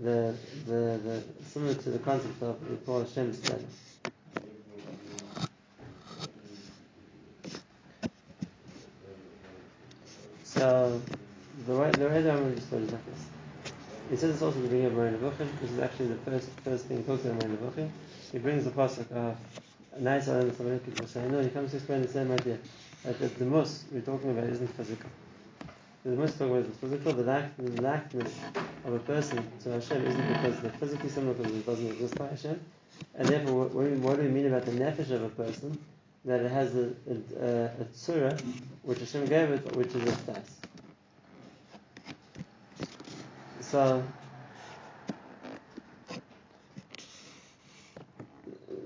the, 0.01 0.35
the, 0.65 0.99
the 1.03 1.23
similar 1.47 1.73
to 1.73 1.89
the 1.91 1.99
concept 1.99 2.41
of 2.41 2.67
the 2.67 2.75
Paul 2.77 3.01
Hashem's 3.01 3.39
plan. 3.39 3.65
So 10.43 11.01
the 11.65 11.75
way 11.75 11.91
the 11.91 12.09
way 12.09 12.21
that 12.21 12.31
I'm 12.31 12.39
going 12.39 12.51
to 12.51 12.57
explain 12.57 12.83
is 12.83 12.91
like 12.91 13.05
this. 13.05 13.34
He 14.09 14.15
says 14.15 14.35
it's 14.35 14.41
also 14.43 14.59
the 14.59 14.67
beginning 14.67 14.85
of 14.85 14.93
Moreh 14.93 15.11
Nevuchim. 15.11 15.47
This 15.61 15.71
is 15.71 15.79
actually 15.79 16.07
the 16.09 16.17
first 16.17 16.49
first 16.63 16.85
thing 16.85 16.97
he 16.97 17.03
talks 17.03 17.25
about 17.25 17.41
Moreh 17.41 17.57
Nevuchim. 17.57 17.89
He 18.31 18.37
brings 18.37 18.63
the 18.63 18.69
pasuk 18.69 19.11
uh, 19.11 19.33
of 19.95 20.01
nice 20.01 20.27
Adam 20.27 20.51
Samarikid 20.51 21.01
was 21.01 21.09
saying, 21.09 21.31
no, 21.31 21.41
he 21.41 21.49
comes 21.49 21.71
to 21.71 21.77
explain 21.77 22.03
the 22.03 22.07
same 22.07 22.31
idea. 22.31 22.59
That 23.03 23.19
the, 23.19 23.27
the 23.27 23.45
mus 23.45 23.85
we're 23.91 24.01
talking 24.01 24.31
about 24.31 24.43
isn't 24.43 24.67
physical. 24.75 25.09
The 26.03 26.11
mus 26.11 26.33
talking 26.33 26.51
about 26.51 26.69
is 26.69 26.77
physical, 26.77 27.13
the 27.13 27.23
lack 27.23 27.57
the 27.57 27.81
lackness 27.81 28.31
of 28.85 28.93
a 28.93 28.99
person 28.99 29.43
to 29.63 29.71
Hashem 29.71 30.05
isn't 30.05 30.27
because 30.27 30.59
they're 30.59 30.71
physically 30.71 31.09
similar 31.09 31.33
because 31.33 31.55
it 31.55 31.65
doesn't 31.65 31.87
exist 31.87 32.15
by 32.15 32.27
Hashem. 32.27 32.59
And 33.15 33.27
therefore 33.27 33.65
what, 33.65 33.71
what, 33.73 34.17
do 34.17 34.21
we, 34.21 34.29
mean 34.29 34.45
about 34.45 34.65
the 34.65 34.71
nefesh 34.71 35.09
of 35.09 35.23
a 35.23 35.29
person? 35.29 35.79
That 36.25 36.41
it 36.41 36.51
has 36.51 36.75
a, 36.75 36.93
a, 37.09 37.43
a, 37.43 37.65
a 37.65 37.85
tzura 37.95 38.39
which 38.83 38.99
Hashem 38.99 39.25
gave 39.25 39.49
it, 39.49 39.75
which 39.75 39.95
is 39.95 40.03
its 40.03 40.21
das. 40.21 40.59
The, 43.75 44.01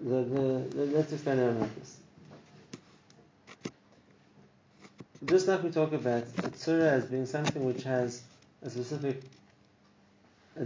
the, 0.02 0.66
the, 0.76 0.86
let's 0.88 1.14
explain 1.14 1.60
like 1.60 1.76
this. 1.76 1.98
Just 5.26 5.48
like 5.48 5.62
we 5.62 5.70
talk 5.70 5.94
about 5.94 6.24
tzura 6.26 6.92
as 6.94 7.06
being 7.06 7.28
something 7.28 7.66
which 7.66 7.84
has 7.84 8.24
a 8.64 8.70
specific 8.72 9.22
a, 10.56 10.66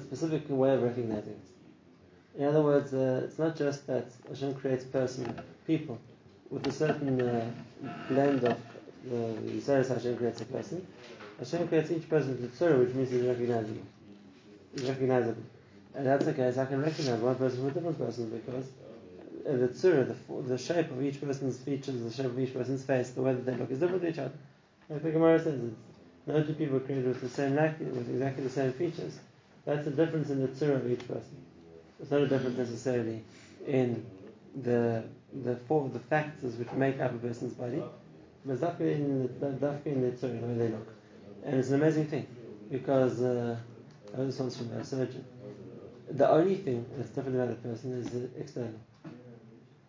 specific 0.00 0.42
way 0.48 0.74
of 0.74 0.82
recognizing 0.82 1.34
it. 1.34 2.40
In 2.40 2.46
other 2.46 2.62
words, 2.62 2.92
uh, 2.92 3.22
it's 3.24 3.38
not 3.38 3.54
just 3.56 3.86
that 3.86 4.06
Hashem 4.28 4.54
creates 4.54 4.84
person, 4.84 5.40
people, 5.68 6.00
with 6.50 6.66
a 6.66 6.72
certain 6.72 7.20
uh, 7.20 7.48
blend 8.08 8.42
of 8.42 8.58
the 9.04 9.36
Yisaris 9.46 9.88
Hashem 9.88 10.16
creates 10.16 10.40
a 10.40 10.46
person. 10.46 10.84
Hashem 11.38 11.68
creates 11.68 11.90
each 11.90 12.08
person 12.08 12.30
with 12.30 12.58
tzura, 12.58 12.80
which 12.80 12.94
means 12.94 13.10
he's 13.10 13.22
recognizable. 13.22 13.82
He's 14.74 14.88
recognizable. 14.88 15.42
And 15.94 16.06
that's 16.06 16.24
the 16.24 16.32
case, 16.32 16.58
I 16.58 16.66
can 16.66 16.82
recognize 16.82 17.20
one 17.20 17.34
person 17.36 17.58
from 17.58 17.68
a 17.68 17.70
different 17.70 17.98
person 17.98 18.30
because 18.30 18.66
the 19.44 19.68
tzura, 19.68 20.06
the, 20.06 20.42
the 20.48 20.58
shape 20.58 20.90
of 20.90 21.02
each 21.02 21.20
person's 21.20 21.58
features, 21.58 22.02
the 22.02 22.10
shape 22.10 22.26
of 22.26 22.38
each 22.38 22.52
person's 22.52 22.84
face, 22.84 23.10
the 23.10 23.22
way 23.22 23.34
that 23.34 23.46
they 23.46 23.54
look 23.54 23.70
is 23.70 23.78
different 23.78 24.02
to 24.02 24.08
each 24.08 24.18
other. 24.18 24.32
Like 24.88 25.02
the 25.02 25.10
Gemara 25.10 25.38
says, 25.38 25.60
it's, 25.62 25.76
no 26.26 26.42
two 26.42 26.54
people 26.54 26.80
created 26.80 27.06
with 27.06 27.20
the 27.20 27.28
same 27.28 27.54
with 27.54 28.10
exactly 28.10 28.44
the 28.44 28.50
same 28.50 28.72
features. 28.72 29.18
That's 29.64 29.84
the 29.84 29.90
difference 29.90 30.30
in 30.30 30.42
the 30.42 30.48
tzura 30.48 30.76
of 30.76 30.90
each 30.90 31.06
person. 31.06 31.44
It's 32.00 32.10
not 32.10 32.20
a 32.20 32.26
difference 32.26 32.58
necessarily 32.58 33.22
in 33.66 34.04
the 34.62 35.04
the 35.44 35.56
four 35.56 35.88
the 35.88 35.98
factors 35.98 36.56
which 36.56 36.70
make 36.72 37.00
up 37.00 37.14
a 37.14 37.18
person's 37.18 37.54
body, 37.54 37.82
but 38.44 38.52
it's 38.52 38.80
in 38.80 39.28
the, 39.40 39.80
in 39.84 40.00
the 40.02 40.10
tzura, 40.10 40.40
the 40.40 40.46
way 40.46 40.54
they 40.54 40.68
look. 40.68 40.97
And 41.48 41.56
it's 41.56 41.70
an 41.70 41.80
amazing 41.80 42.06
thing 42.08 42.26
because 42.70 43.22
uh, 43.22 43.56
was 44.14 44.38
once 44.38 44.58
from 44.58 44.70
a 44.72 44.84
surgeon 44.84 45.24
the 46.10 46.30
only 46.30 46.56
thing 46.56 46.84
that's 46.96 47.10
different 47.10 47.36
about 47.36 47.50
a 47.50 47.54
person 47.54 47.92
is 47.92 48.08
the 48.10 48.28
external. 48.38 48.80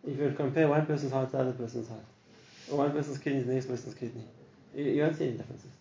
If 0.06 0.18
you 0.18 0.34
compare 0.36 0.68
one 0.68 0.86
person's 0.86 1.12
heart 1.12 1.32
to 1.32 1.40
another 1.40 1.58
person's 1.58 1.88
heart, 1.88 2.04
or 2.72 2.78
one 2.78 2.92
person's 2.92 3.18
kidney 3.18 3.42
to 3.42 3.48
the 3.48 3.54
next 3.54 3.68
person's 3.68 3.96
kidney, 3.96 4.24
you, 4.76 4.86
you 4.86 5.02
won't 5.02 5.18
see 5.18 5.28
any 5.28 5.38
differences. 5.38 5.72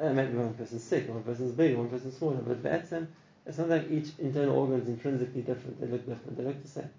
Uh, 0.00 0.12
maybe 0.12 0.36
one 0.36 0.54
person's 0.54 0.82
sick, 0.82 1.08
one 1.08 1.22
person's 1.22 1.52
big, 1.52 1.76
one 1.76 1.88
person's 1.88 2.16
smaller, 2.16 2.36
but 2.36 2.62
Ba'atzim, 2.62 3.06
it's 3.46 3.58
not 3.58 3.68
like 3.68 3.90
each 3.90 4.08
internal 4.18 4.56
organ 4.56 4.80
is 4.80 4.88
intrinsically 4.88 5.42
different, 5.42 5.80
they 5.80 5.86
look 5.86 6.06
different, 6.06 6.36
they 6.36 6.44
look 6.44 6.62
the 6.62 6.68
same. 6.68 6.90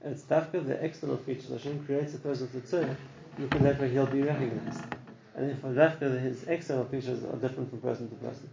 And 0.00 0.12
it's 0.12 0.22
dafka 0.22 0.64
the 0.64 0.82
external 0.84 1.16
features. 1.16 1.50
Hashem 1.50 1.84
creates 1.84 2.14
a 2.14 2.18
person 2.18 2.48
with 2.54 2.70
tzur, 2.70 2.96
look 3.38 3.54
at 3.54 3.62
that 3.62 3.80
way 3.80 3.90
he'll 3.90 4.06
be 4.06 4.22
recognized. 4.22 4.97
And 5.38 5.52
if 5.52 5.62
dafka 5.62 6.20
his 6.20 6.42
external 6.48 6.84
features 6.86 7.22
are 7.22 7.36
different 7.36 7.70
from 7.70 7.80
person 7.80 8.08
to 8.08 8.16
person. 8.16 8.50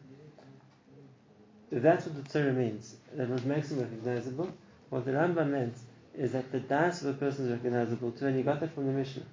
If 1.72 1.82
that's 1.82 2.06
what 2.06 2.24
the 2.24 2.30
Torah 2.32 2.54
means, 2.54 2.96
that 3.16 3.28
what 3.28 3.44
makes 3.44 3.72
him 3.72 3.80
recognizable, 3.80 4.54
what 4.92 5.04
the 5.04 5.12
Rambam 5.14 5.50
meant 5.50 5.76
is 6.16 6.34
that 6.34 6.52
the 6.52 6.60
das 6.60 7.02
of 7.02 7.08
a 7.08 7.14
person 7.14 7.46
is 7.48 7.54
recognizable 7.54 8.12
too, 8.12 8.28
and 8.28 8.38
you 8.38 8.44
got 8.44 8.60
that 8.60 8.76
from 8.76 8.86
the 8.86 8.94
Mishnah. 8.94 9.24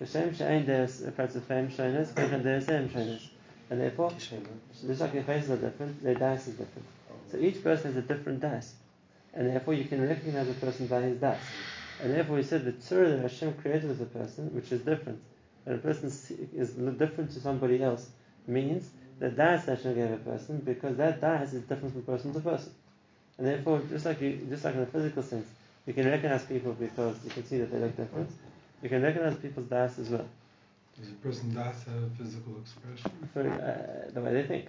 Kashem 0.00 0.36
she'ain 0.36 0.64
deis 0.64 1.00
fame 1.48 1.68
shoyness, 1.68 2.12
kashem 2.12 2.44
deis 2.44 2.68
em 2.68 2.88
shoyness. 2.88 3.30
And 3.68 3.80
therefore, 3.80 4.12
just 4.12 5.00
like 5.00 5.12
their 5.12 5.24
faces 5.24 5.50
are 5.50 5.56
different, 5.56 6.04
their 6.04 6.14
das 6.14 6.46
is 6.46 6.54
different. 6.54 6.86
So 7.32 7.38
each 7.38 7.64
person 7.64 7.94
has 7.94 8.04
a 8.04 8.06
different 8.06 8.38
das. 8.38 8.74
And 9.34 9.48
therefore 9.48 9.74
you 9.74 9.86
can 9.86 10.06
recognize 10.06 10.48
a 10.48 10.54
person 10.54 10.86
by 10.86 11.00
his 11.00 11.18
das. 11.18 11.40
And 12.00 12.14
therefore 12.14 12.36
he 12.36 12.44
said 12.44 12.64
the 12.64 12.72
tzura 12.72 13.10
that 13.10 13.22
Hashem 13.22 13.54
created 13.54 13.88
with 13.88 14.00
a 14.02 14.06
person, 14.06 14.54
which 14.54 14.70
is 14.70 14.82
different, 14.82 15.20
that 15.64 15.74
a 15.74 15.78
person 15.78 16.08
is 16.08 16.70
different 16.98 17.30
to 17.32 17.40
somebody 17.40 17.82
else, 17.82 18.08
means 18.46 18.90
the 19.18 19.30
das 19.30 19.66
Hashem 19.66 19.94
gave 19.94 20.10
a 20.10 20.16
person 20.16 20.58
because 20.58 20.96
that 20.96 21.20
das 21.20 21.52
is 21.52 21.62
different 21.62 21.92
from 21.94 22.02
person 22.02 22.32
to 22.34 22.40
person. 22.40 22.72
And 23.38 23.46
therefore, 23.46 23.80
just 23.88 24.04
like 24.04 24.20
you, 24.20 24.46
just 24.48 24.64
like 24.64 24.74
in 24.74 24.80
a 24.80 24.86
physical 24.86 25.22
sense, 25.22 25.46
you 25.86 25.94
can 25.94 26.06
recognize 26.06 26.44
people 26.44 26.72
because 26.72 27.16
you 27.24 27.30
can 27.30 27.44
see 27.44 27.58
that 27.58 27.70
they 27.70 27.78
look 27.78 27.96
different. 27.96 28.30
You 28.82 28.88
can 28.88 29.02
recognize 29.02 29.36
people's 29.36 29.66
das 29.66 29.98
as 29.98 30.10
well. 30.10 30.26
Does 30.98 31.08
a 31.08 31.12
person 31.14 31.54
das 31.54 31.84
have 31.84 32.02
a 32.02 32.10
physical 32.18 32.58
expression? 32.60 33.10
For 33.32 33.40
uh, 33.48 34.10
the 34.12 34.20
way 34.20 34.32
they 34.34 34.42
think, 34.42 34.66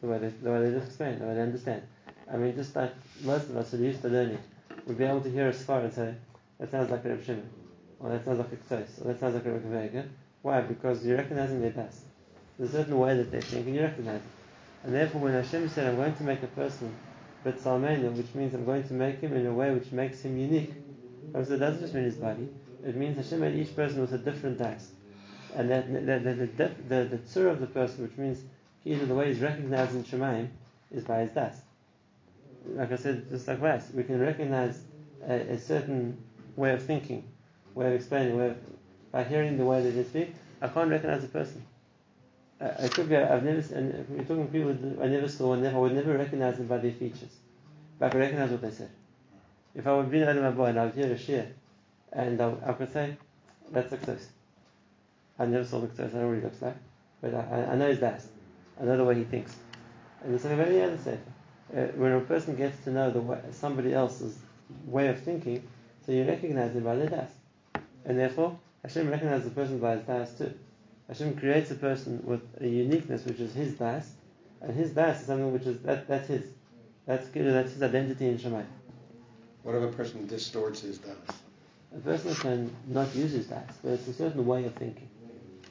the 0.00 0.08
way 0.08 0.18
they, 0.18 0.28
the 0.28 0.50
way 0.50 0.70
they 0.70 0.76
explain, 0.76 1.18
the 1.18 1.26
way 1.26 1.34
they 1.34 1.42
understand. 1.42 1.82
I 2.32 2.36
mean, 2.36 2.54
just 2.56 2.74
like 2.74 2.92
most 3.22 3.50
of 3.50 3.56
us 3.56 3.74
are 3.74 3.78
used 3.78 4.02
to 4.02 4.08
learning, 4.08 4.38
we'd 4.86 4.98
be 4.98 5.04
able 5.04 5.20
to 5.20 5.30
hear 5.30 5.48
a 5.48 5.52
scar 5.52 5.80
and 5.80 5.92
say, 5.92 6.14
"That 6.58 6.70
sounds 6.70 6.90
like 6.90 7.04
a 7.04 7.10
Reb 7.10 7.24
Shimon," 7.24 7.48
or 8.00 8.10
"That 8.10 8.24
sounds 8.24 8.38
like 8.38 8.52
a 8.52 8.56
Ktos," 8.56 9.00
or 9.00 9.04
"That 9.08 9.20
sounds 9.20 9.34
like 9.34 9.46
a 9.46 9.52
Reb 9.52 10.04
Why? 10.42 10.60
Because 10.62 11.04
you're 11.04 11.16
recognizing 11.16 11.60
their 11.60 11.70
das. 11.70 12.02
There's 12.58 12.74
a 12.74 12.78
certain 12.78 12.98
way 12.98 13.16
that 13.16 13.30
they 13.30 13.40
think, 13.40 13.66
and 13.66 13.74
you 13.74 13.82
recognize 13.82 14.16
it. 14.16 14.22
And 14.84 14.94
therefore, 14.94 15.20
when 15.22 15.32
Hashem 15.32 15.68
said, 15.68 15.86
I'm 15.86 15.96
going 15.96 16.14
to 16.14 16.22
make 16.22 16.42
a 16.42 16.46
person 16.48 16.94
B'tzalmenu, 17.44 18.12
which 18.12 18.34
means 18.34 18.54
I'm 18.54 18.64
going 18.64 18.84
to 18.84 18.92
make 18.94 19.20
him 19.20 19.34
in 19.34 19.46
a 19.46 19.52
way 19.52 19.72
which 19.72 19.92
makes 19.92 20.22
him 20.22 20.36
unique, 20.38 20.72
oh, 21.34 21.38
obviously 21.38 21.56
it 21.56 21.58
doesn't 21.60 21.80
just 21.80 21.94
mean 21.94 22.04
his 22.04 22.16
body, 22.16 22.48
it 22.84 22.96
means 22.96 23.16
Hashem 23.16 23.40
made 23.40 23.54
each 23.56 23.74
person 23.74 24.00
with 24.00 24.12
a 24.12 24.18
different 24.18 24.58
das. 24.58 24.90
And 25.54 25.70
that, 25.70 25.92
the, 25.92 26.00
the, 26.00 26.34
the, 26.34 26.70
the, 26.88 27.04
the 27.04 27.18
tzur 27.18 27.50
of 27.50 27.60
the 27.60 27.66
person, 27.66 28.02
which 28.02 28.16
means 28.16 28.42
he, 28.84 28.94
the 28.94 29.14
way 29.14 29.28
he's 29.28 29.40
recognized 29.40 29.94
in 29.94 30.04
Shemaim, 30.04 30.48
is 30.90 31.04
by 31.04 31.20
his 31.20 31.30
das. 31.30 31.56
Like 32.66 32.92
I 32.92 32.96
said, 32.96 33.28
just 33.30 33.48
like 33.48 33.60
that, 33.62 33.84
we 33.94 34.04
can 34.04 34.20
recognize 34.20 34.82
a, 35.26 35.32
a, 35.32 35.58
certain 35.58 36.16
way 36.56 36.72
of 36.72 36.82
thinking, 36.82 37.24
way 37.74 37.86
of 37.88 37.94
explaining, 37.94 38.36
way 38.36 38.48
of, 38.48 38.56
by 39.12 39.24
hearing 39.24 39.56
the 39.56 39.64
way 39.64 39.82
that 39.82 39.90
they 39.90 40.04
speak. 40.04 40.34
I 40.60 40.68
can't 40.68 40.90
recognize 40.90 41.22
the 41.22 41.28
person. 41.28 41.64
I 42.60 42.88
could 42.88 43.08
be, 43.08 43.16
I've 43.16 43.42
never, 43.42 43.74
and 43.74 44.06
we're 44.10 44.24
talking 44.24 44.46
people 44.48 45.02
I 45.02 45.06
never 45.06 45.28
saw, 45.28 45.54
and 45.54 45.62
never, 45.62 45.76
I 45.76 45.80
would 45.80 45.94
never 45.94 46.16
recognize 46.16 46.58
them 46.58 46.66
by 46.66 46.76
their 46.76 46.92
features. 46.92 47.34
But 47.98 48.06
I 48.06 48.10
could 48.10 48.20
recognize 48.20 48.50
what 48.50 48.60
they 48.60 48.70
said. 48.70 48.90
If 49.74 49.86
I 49.86 49.96
would 49.96 50.10
be 50.10 50.20
in 50.20 50.42
my 50.42 50.50
boy 50.50 50.66
and 50.66 50.78
I 50.78 50.84
would 50.84 50.94
hear 50.94 51.10
a 51.10 51.18
share, 51.18 51.48
and 52.12 52.40
I, 52.40 52.52
I, 52.66 52.72
could 52.74 52.92
say, 52.92 53.16
that's 53.70 53.88
success. 53.88 54.28
I 55.38 55.46
never 55.46 55.64
saw 55.64 55.80
success, 55.80 56.10
I 56.14 56.18
know 56.18 56.28
what 56.28 56.36
he 56.36 56.42
looks 56.42 56.60
like, 56.60 56.76
but 57.22 57.34
I, 57.34 57.68
I 57.72 57.76
know 57.76 57.88
his 57.88 57.98
best. 57.98 58.28
I 58.78 58.84
know 58.84 58.96
the 58.96 59.04
way 59.04 59.14
he 59.14 59.24
thinks. 59.24 59.56
And 60.22 60.34
the 60.34 60.38
same 60.38 60.52
about 60.52 60.68
any 60.68 60.82
other 60.82 60.98
when 61.96 62.12
a 62.12 62.20
person 62.20 62.56
gets 62.56 62.82
to 62.84 62.90
know 62.90 63.10
the 63.10 63.20
way, 63.20 63.38
somebody 63.52 63.94
else's 63.94 64.36
way 64.86 65.08
of 65.08 65.20
thinking, 65.20 65.66
so 66.04 66.12
you 66.12 66.24
recognize 66.24 66.74
him 66.74 66.84
by 66.84 66.96
their 66.96 67.08
das. 67.08 67.30
And 68.04 68.18
therefore, 68.18 68.58
Hashem 68.82 69.10
recognizes 69.10 69.44
the 69.44 69.50
person 69.50 69.78
by 69.78 69.96
his 69.96 70.04
das 70.06 70.38
too. 70.38 70.52
Hashem 71.08 71.36
creates 71.36 71.70
a 71.70 71.74
person 71.74 72.22
with 72.24 72.40
a 72.60 72.68
uniqueness 72.68 73.24
which 73.24 73.40
is 73.40 73.52
his 73.52 73.74
das, 73.74 74.12
and 74.60 74.74
his 74.74 74.92
das 74.92 75.20
is 75.20 75.26
something 75.26 75.52
which 75.52 75.66
is 75.66 75.80
that, 75.82 76.06
that's 76.06 76.28
his. 76.28 76.44
That's 77.06 77.28
that's 77.28 77.72
his 77.72 77.82
identity 77.82 78.28
in 78.28 78.38
Shemai. 78.38 78.64
What 79.62 79.74
if 79.74 79.82
a 79.82 79.96
person 79.96 80.26
distorts 80.26 80.82
his 80.82 80.98
das? 80.98 81.36
A 81.96 81.98
person 81.98 82.34
can 82.34 82.76
not 82.86 83.14
use 83.16 83.32
his 83.32 83.46
das, 83.46 83.78
but 83.82 83.92
it's 83.92 84.06
a 84.06 84.12
certain 84.12 84.46
way 84.46 84.64
of 84.64 84.74
thinking. 84.74 85.08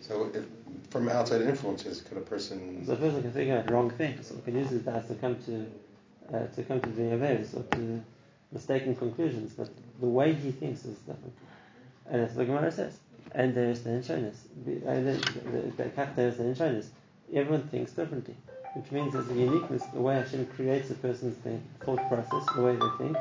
So, 0.01 0.29
if, 0.33 0.43
from 0.89 1.07
outside 1.07 1.41
influences, 1.41 2.01
could 2.01 2.17
a 2.17 2.21
person? 2.21 2.85
So 2.85 2.93
a 2.93 2.95
person 2.97 3.21
can 3.21 3.31
think 3.31 3.51
about 3.51 3.71
wrong 3.71 3.89
things, 3.91 4.31
or 4.31 4.39
can 4.41 4.57
use 4.57 4.69
his 4.69 4.81
das 4.81 5.07
to 5.07 5.15
come 5.15 5.37
to 5.45 5.65
uh, 6.35 6.47
to 6.47 6.63
come 6.63 6.81
to 6.81 6.89
the 6.89 7.03
averis 7.03 7.55
or 7.55 7.63
to 7.75 8.03
mistaken 8.51 8.95
conclusions. 8.95 9.53
But 9.53 9.69
the 9.99 10.07
way 10.07 10.33
he 10.33 10.51
thinks 10.51 10.83
is 10.85 10.97
different, 10.99 11.33
and 12.09 12.21
as 12.21 12.35
the 12.35 12.45
Gemara 12.45 12.71
says 12.71 12.97
and 13.33 13.53
there 13.53 13.69
is 13.69 13.83
the 13.83 13.91
Inshinus. 13.91 14.35
Uh, 14.65 15.01
there 16.15 16.27
is 16.27 16.37
the 16.37 16.43
Inshinus. 16.43 16.87
Everyone 17.33 17.67
thinks 17.67 17.91
differently, 17.91 18.35
which 18.73 18.91
means 18.91 19.13
there's 19.13 19.29
a 19.29 19.33
uniqueness, 19.33 19.83
the 19.93 19.99
way 19.99 20.15
Hashem 20.15 20.47
creates 20.47 20.89
a 20.89 20.95
person's 20.95 21.37
thought 21.83 22.09
process, 22.09 22.55
the 22.55 22.61
way 22.61 22.75
they 22.75 23.05
think, 23.05 23.17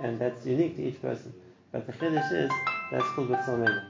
and 0.00 0.18
that's 0.18 0.44
unique 0.44 0.76
to 0.76 0.82
each 0.82 1.00
person. 1.00 1.32
But 1.72 1.86
the 1.86 1.92
Chiddush 1.94 2.32
is, 2.32 2.50
that's 2.90 3.08
called 3.10 3.30
B'tzalmena. 3.30 3.86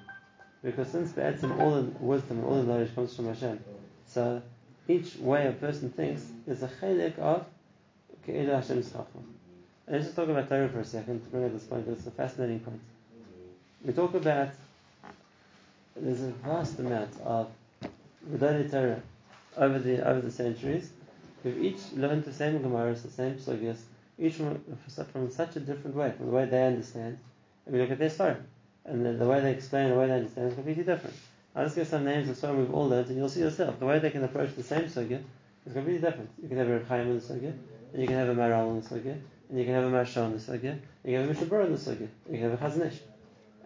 Because 0.62 0.88
since 0.88 1.12
B'etzim, 1.12 1.60
all 1.60 1.74
the 1.74 1.82
wisdom, 1.98 2.44
all 2.44 2.62
the 2.62 2.64
knowledge 2.64 2.94
comes 2.94 3.14
from 3.16 3.26
Hashem, 3.26 3.58
so 4.06 4.42
each 4.86 5.16
way 5.16 5.48
a 5.48 5.52
person 5.52 5.90
thinks 5.90 6.22
is 6.46 6.62
a 6.62 6.68
chelik 6.68 7.18
of 7.18 7.44
Ke'ilu 8.24 8.54
Hashem's 8.54 8.90
Chachma. 8.90 9.22
And 9.86 9.96
let's 9.96 10.04
just 10.04 10.16
talk 10.16 10.28
about 10.28 10.48
Torah 10.48 10.68
for 10.68 10.80
a 10.80 10.84
second 10.84 11.24
to 11.24 11.30
bring 11.30 11.44
up 11.46 11.52
this 11.52 11.64
point, 11.64 11.84
because 11.84 11.98
it's 11.98 12.08
a 12.08 12.12
fascinating 12.12 12.60
point. 12.60 12.80
We 13.84 13.92
talk 13.92 14.14
about 14.14 14.48
there's 15.94 16.22
a 16.22 16.30
vast 16.44 16.78
amount 16.80 17.10
of 17.24 17.48
Gedolei 18.28 18.68
Torah 18.70 19.00
over 19.56 19.78
the 19.78 20.06
over 20.06 20.20
the 20.20 20.32
centuries. 20.32 20.90
We've 21.44 21.62
each 21.62 21.92
learned 21.94 22.24
the 22.24 22.32
same 22.32 22.58
Gemaras, 22.58 23.02
the 23.02 23.10
same 23.10 23.36
Sugyas, 23.36 23.78
each 24.18 24.34
from, 24.34 24.60
from 25.12 25.30
such 25.30 25.54
a 25.56 25.60
different 25.60 25.94
way, 25.94 26.12
from 26.16 26.26
the 26.26 26.32
way 26.32 26.46
they 26.46 26.66
understand. 26.66 27.18
And 27.66 27.74
we 27.74 27.80
look 27.80 27.92
at 27.92 27.98
their 27.98 28.10
story. 28.10 28.34
And 28.84 29.06
the, 29.06 29.12
the 29.12 29.26
way 29.26 29.40
they 29.40 29.52
explain, 29.52 29.90
the 29.90 29.96
way 29.96 30.08
they 30.08 30.14
understand 30.14 30.48
is 30.48 30.54
completely 30.54 30.82
different. 30.82 31.14
I'll 31.54 31.64
just 31.64 31.76
give 31.76 31.86
some 31.86 32.04
names 32.04 32.28
of 32.28 32.36
some 32.36 32.58
we've 32.58 32.74
all 32.74 32.88
learned, 32.88 33.08
and 33.08 33.16
you'll 33.16 33.28
see 33.28 33.40
yourself. 33.40 33.78
The 33.78 33.86
way 33.86 34.00
they 34.00 34.10
can 34.10 34.24
approach 34.24 34.56
the 34.56 34.62
same 34.64 34.84
Sugya 34.84 35.22
is 35.66 35.72
completely 35.72 36.00
different. 36.00 36.30
You 36.42 36.48
can 36.48 36.58
have 36.58 36.68
a 36.68 36.84
Chaim 36.84 37.08
in 37.08 37.20
the 37.20 37.24
Sugya, 37.24 37.52
and 37.92 38.02
you 38.02 38.08
can 38.08 38.16
have 38.16 38.28
a 38.28 38.34
Maharal 38.34 38.70
in 38.70 38.80
the 38.80 38.88
Sugya, 38.88 39.16
and 39.48 39.58
you 39.58 39.64
can 39.64 39.74
have 39.74 39.84
a 39.84 39.90
Maharsha 39.90 40.26
in 40.26 40.32
the 40.32 40.38
Sugya, 40.38 40.72
and 40.72 40.80
you 41.04 41.18
can 41.18 41.28
have 41.28 41.30
a 41.30 41.34
Mishabur 41.34 41.66
in 41.66 41.72
the 41.72 41.78
Sugya, 41.78 42.08
and 42.26 42.34
you 42.34 42.38
can 42.38 42.50
have 42.50 42.60
a 42.60 42.64
Chazon 42.64 42.92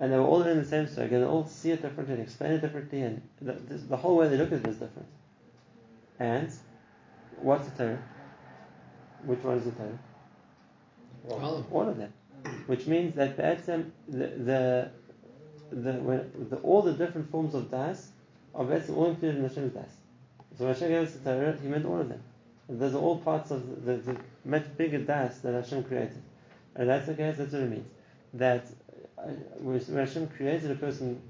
And 0.01 0.13
they 0.13 0.17
were 0.17 0.25
all 0.25 0.43
in 0.43 0.59
the 0.59 0.65
same 0.65 0.87
Sugya, 0.87 1.13
and 1.13 1.23
they 1.23 1.27
all 1.27 1.47
see 1.47 1.71
it 1.71 1.83
differently 1.83 2.15
and 2.15 2.23
explain 2.23 2.53
it 2.53 2.61
differently, 2.61 3.03
and 3.03 3.23
the, 3.41 3.53
the 3.53 3.97
whole 3.97 4.17
way 4.17 4.29
they 4.29 4.37
look 4.37 4.53
at 4.53 4.59
it 4.59 4.67
is 4.67 4.77
different. 4.77 5.09
And 6.19 6.51
what's 7.41 7.69
the 7.69 7.77
Torah? 7.77 8.03
Which 9.25 9.43
one 9.43 9.59
is 9.59 9.65
the 9.65 9.73
Torah? 9.73 9.99
All 11.31 11.57
of 11.57 11.73
All 11.73 11.89
of 11.89 11.97
them. 11.97 12.13
Which 12.67 12.87
means 12.87 13.15
that 13.15 13.37
the, 13.37 13.85
the, 14.09 14.91
the, 15.71 15.93
when, 15.93 16.49
the, 16.51 16.57
all 16.57 16.83
the 16.83 16.93
different 16.93 17.31
forms 17.31 17.55
of 17.55 17.71
Das 17.71 18.09
are 18.55 18.65
Be'etzem 18.65 18.97
all 18.97 19.11
included 19.11 19.39
in 19.39 19.49
Hashem's 19.49 19.73
Das. 19.73 19.91
So 20.59 20.65
when 20.65 20.75
Hashem 20.75 20.89
gave 20.89 21.07
us 21.07 21.15
the 21.15 21.31
Torah, 21.31 21.59
He 21.63 21.69
meant 21.69 21.87
all 21.87 22.01
of 22.01 22.09
them. 22.09 22.23
Those 22.69 22.95
are 22.95 22.99
all 22.99 23.19
parts 23.19 23.51
of 23.51 23.85
the, 23.85 23.93
the, 23.93 24.13
the 24.13 24.21
much 24.45 24.65
bigger 24.77 24.99
Das 24.99 25.39
that 25.39 25.55
Hashem 25.55 25.85
created. 25.85 26.23
And 26.75 26.89
that's 26.89 27.07
the 27.07 27.15
case, 27.15 27.37
that's 27.37 27.53
what 27.53 27.63
it 27.63 27.71
means. 27.71 27.89
That 28.35 28.67
Uh, 29.23 29.29
when 29.61 29.79
Hashem 29.79 30.29
created 30.29 30.71
a 30.71 30.75
person 30.75 31.21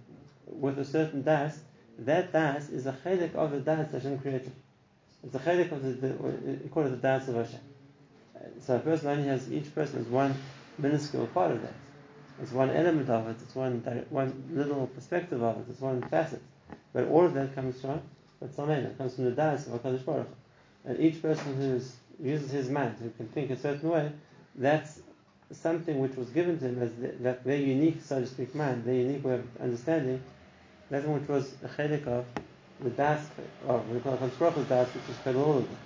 with 0.47 0.79
a 0.79 0.85
certain 0.85 1.23
Das, 1.23 1.61
that 1.99 2.33
Das 2.33 2.71
is 2.71 2.87
a 2.87 2.93
chelik 3.05 3.35
of 3.35 3.51
the 3.51 3.61
Das 3.61 3.93
Hashem 3.93 4.19
created. 4.19 4.53
It's 5.25 5.35
a 5.35 5.39
chelik 5.39 5.73
of 5.73 5.83
the, 5.83 5.91
the 5.91 6.15
we 6.63 6.69
call 6.71 6.87
it 6.87 6.91
the 6.91 6.97
Das 6.97 7.29
of 7.29 7.35
Hashem. 7.35 7.61
Uh, 8.35 8.41
so 8.61 8.77
a 8.77 8.79
person 8.79 9.09
only 9.09 9.25
has, 9.25 9.53
each 9.53 9.75
person 9.75 9.99
has 9.99 10.07
one 10.07 10.35
minuscule 10.79 11.27
part 11.29 11.51
of 11.51 11.61
that. 11.63 11.75
It's 12.41 12.53
one 12.53 12.71
element 12.71 13.11
of 13.11 13.29
it, 13.29 13.37
it's 13.43 13.55
one, 13.55 13.81
one 14.09 14.45
little 14.51 14.87
perspective 14.87 15.43
of 15.43 15.59
it, 15.59 15.67
it's 15.71 15.81
one 15.81 16.03
facet. 16.09 16.43
But 16.95 17.09
all 17.09 17.27
of 17.27 17.35
that 17.35 17.55
comes 17.55 17.81
from 17.81 18.01
Tzalmena, 18.43 18.87
it 18.87 18.99
comes 18.99 19.15
from 19.17 19.25
the 19.25 19.33
Das 19.33 19.67
of 19.67 19.83
HaKadosh 19.83 20.05
Baruch. 20.05 20.29
And 20.85 20.99
each 20.99 21.21
person 21.21 21.57
who 21.57 22.27
uses 22.27 22.51
his 22.51 22.71
mind, 22.71 22.97
who 23.01 23.11
can 23.11 23.29
think 23.29 23.51
a 23.51 23.57
certain 23.57 23.91
way, 23.91 24.11
that's 24.55 25.01
something 25.53 25.99
which 26.01 26.17
was 26.17 26.29
given 26.31 26.59
to 26.59 26.67
him 26.67 26.83
as 26.83 26.93
the, 26.95 27.09
that 27.21 27.45
their 27.45 27.57
unique, 27.57 28.03
so 28.03 28.21
to 28.21 28.27
speak, 28.27 28.55
mind, 28.55 28.85
their 28.85 28.95
unique 28.95 29.25
way 29.25 29.35
of 29.35 29.47
understanding, 29.61 30.23
that's 30.91 31.07
one 31.07 31.21
which 31.21 31.29
was 31.29 31.55
a 31.65 31.69
chelik 31.69 32.07
of 32.07 32.25
the 32.81 32.91
Das, 32.91 33.21
of 33.69 33.89
we 33.91 34.01
call 34.01 34.15
it 34.15 34.21
HaKadosh 34.21 34.39
Baruch 34.39 34.69
Das, 34.69 34.89
which 34.89 35.09
is 35.09 35.17
called 35.23 35.37
all 35.37 35.59
of 35.59 35.65
them. 35.65 35.77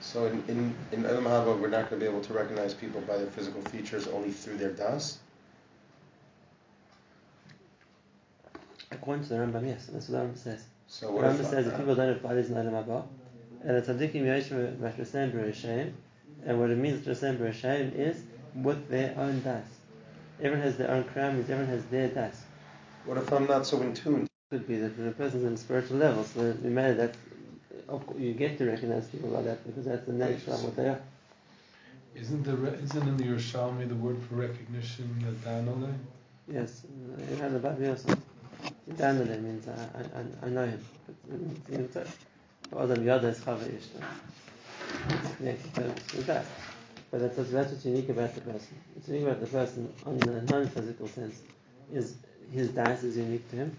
So 0.00 0.26
in 0.26 0.44
in 0.48 0.74
in 0.92 1.02
Haba, 1.02 1.58
we're 1.58 1.68
not 1.68 1.90
going 1.90 2.00
to 2.00 2.06
be 2.06 2.06
able 2.06 2.20
to 2.22 2.32
recognize 2.32 2.74
people 2.74 3.00
by 3.02 3.16
their 3.16 3.28
physical 3.28 3.62
features 3.62 4.06
only 4.08 4.30
through 4.30 4.58
their 4.58 4.72
das. 4.72 5.18
According 8.90 9.24
to 9.24 9.30
the 9.30 9.36
Rambam, 9.36 9.66
yes, 9.66 9.86
that's 9.86 10.08
what 10.08 10.20
the 10.20 10.26
Rambam 10.26 10.38
says. 10.38 10.64
So 10.86 11.12
The 11.12 11.22
Rambam 11.22 11.40
if, 11.40 11.46
says 11.46 11.64
that 11.66 11.76
people 11.78 11.94
don't 11.94 12.08
have 12.08 12.22
bodies 12.22 12.50
in 12.50 12.56
Olam 12.56 12.84
Haba, 12.84 13.04
and 13.64 13.82
the 13.82 13.92
tzaddikim 13.92 14.22
yoshem 14.22 14.76
v'shasem 14.76 15.32
b'reshem, 15.32 15.92
and 16.46 16.60
what 16.60 16.70
it 16.70 16.78
means 16.78 17.04
v'shasem 17.06 17.38
b'reshem 17.38 17.94
is 17.94 18.22
with 18.54 18.88
their 18.88 19.14
own 19.18 19.42
das. 19.42 19.64
Everyone 20.40 20.62
has 20.62 20.76
their 20.76 20.90
own 20.90 21.04
crown, 21.04 21.36
means 21.36 21.50
everyone 21.50 21.72
has 21.72 21.84
their 21.86 22.08
das. 22.08 22.42
what 23.04 23.18
if 23.18 23.32
I'm 23.32 23.46
not 23.46 23.66
so 23.66 23.80
in 23.82 23.94
tune? 23.94 24.26
Could 24.50 24.68
be 24.68 24.76
that 24.76 24.96
when 24.96 25.08
a 25.08 25.12
person's 25.12 25.44
on 25.44 25.54
a 25.54 25.56
spiritual 25.56 25.96
level, 25.96 26.22
so 26.24 26.54
you 26.62 26.70
matter 26.70 26.94
that 26.94 27.16
you 28.16 28.32
get 28.32 28.58
to 28.58 28.66
recognize 28.66 29.06
people 29.08 29.30
like 29.30 29.44
that 29.44 29.66
because 29.66 29.84
that's 29.84 30.06
the 30.06 30.12
nature 30.12 30.52
of 30.52 30.62
what 30.62 30.76
they 30.76 30.88
are. 30.88 31.00
Isn't 32.14 32.44
the 32.44 32.74
isn't 32.74 33.08
in 33.08 33.16
the 33.16 33.24
Yerushalmi 33.24 33.88
the 33.88 33.94
word 33.96 34.16
for 34.28 34.36
recognition 34.36 35.08
the 35.20 35.50
danole? 35.50 35.92
Yes, 36.48 36.84
in 36.84 37.52
the 37.52 37.58
Bible 37.58 37.90
also. 37.90 38.16
Danele 38.92 39.42
means 39.42 39.66
I, 39.68 39.72
I, 39.72 40.20
I- 40.20 40.46
I 40.46 40.48
know 40.48 40.66
him. 40.66 40.80
But 42.70 42.88
with 45.40 46.26
that. 46.26 46.44
But 47.10 47.20
that's, 47.20 47.50
that's 47.50 47.72
what's 47.72 47.84
unique 47.84 48.08
about 48.08 48.34
the 48.34 48.40
person. 48.40 48.76
What's 48.94 49.08
unique 49.08 49.24
about 49.24 49.40
the 49.40 49.46
person 49.46 49.92
on 50.04 50.18
the 50.18 50.42
non-physical 50.42 51.08
sense 51.08 51.40
is 51.92 52.14
his 52.52 52.70
das 52.70 53.04
is 53.04 53.16
unique 53.16 53.48
to 53.50 53.56
him. 53.56 53.76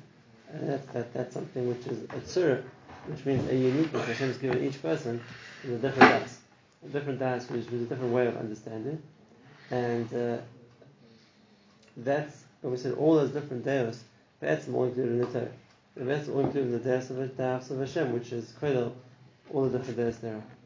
And 0.52 0.70
that, 0.70 0.94
that, 0.94 1.14
that's 1.14 1.34
something 1.34 1.68
which 1.68 1.86
is 1.88 2.04
a 2.04 2.40
tzur, 2.40 2.64
which 3.08 3.26
means 3.26 3.50
a 3.50 3.56
uniqueness 3.56 4.06
Hashem 4.08 4.28
has 4.28 4.38
given 4.38 4.64
each 4.64 4.82
person 4.82 5.22
is 5.64 5.72
a 5.72 5.78
different 5.78 6.22
das. 6.22 6.40
A 6.86 6.90
different 6.90 7.20
das 7.20 7.50
which 7.50 7.68
is 7.68 7.82
a 7.84 7.86
different 7.86 8.14
way 8.14 8.28
of 8.28 8.38
understanding. 8.38 9.02
And 9.72 10.14
uh, 10.14 10.38
that's, 11.98 12.44
when 12.62 12.72
we 12.72 12.78
said 12.80 12.94
all 12.94 13.16
those 13.16 13.32
different 13.32 13.66
deos, 13.66 14.04
that's 14.40 14.70
all 14.70 14.86
included 14.86 15.12
in 15.12 15.20
the 15.20 15.26
Torah. 15.28 15.52
That's 15.98 16.30
all 16.30 16.40
included 16.40 16.68
in 16.68 16.72
the 16.72 16.80
deos 16.80 17.10
of, 17.10 17.38
deos 17.38 17.72
of 17.72 17.80
Hashem, 17.80 18.14
which 18.14 18.32
is 18.32 18.54
Kodel, 18.62 18.94
all 19.52 19.68
the 19.68 19.78
different 19.78 19.98
deos 19.98 20.18
there 20.20 20.36
are. 20.36 20.57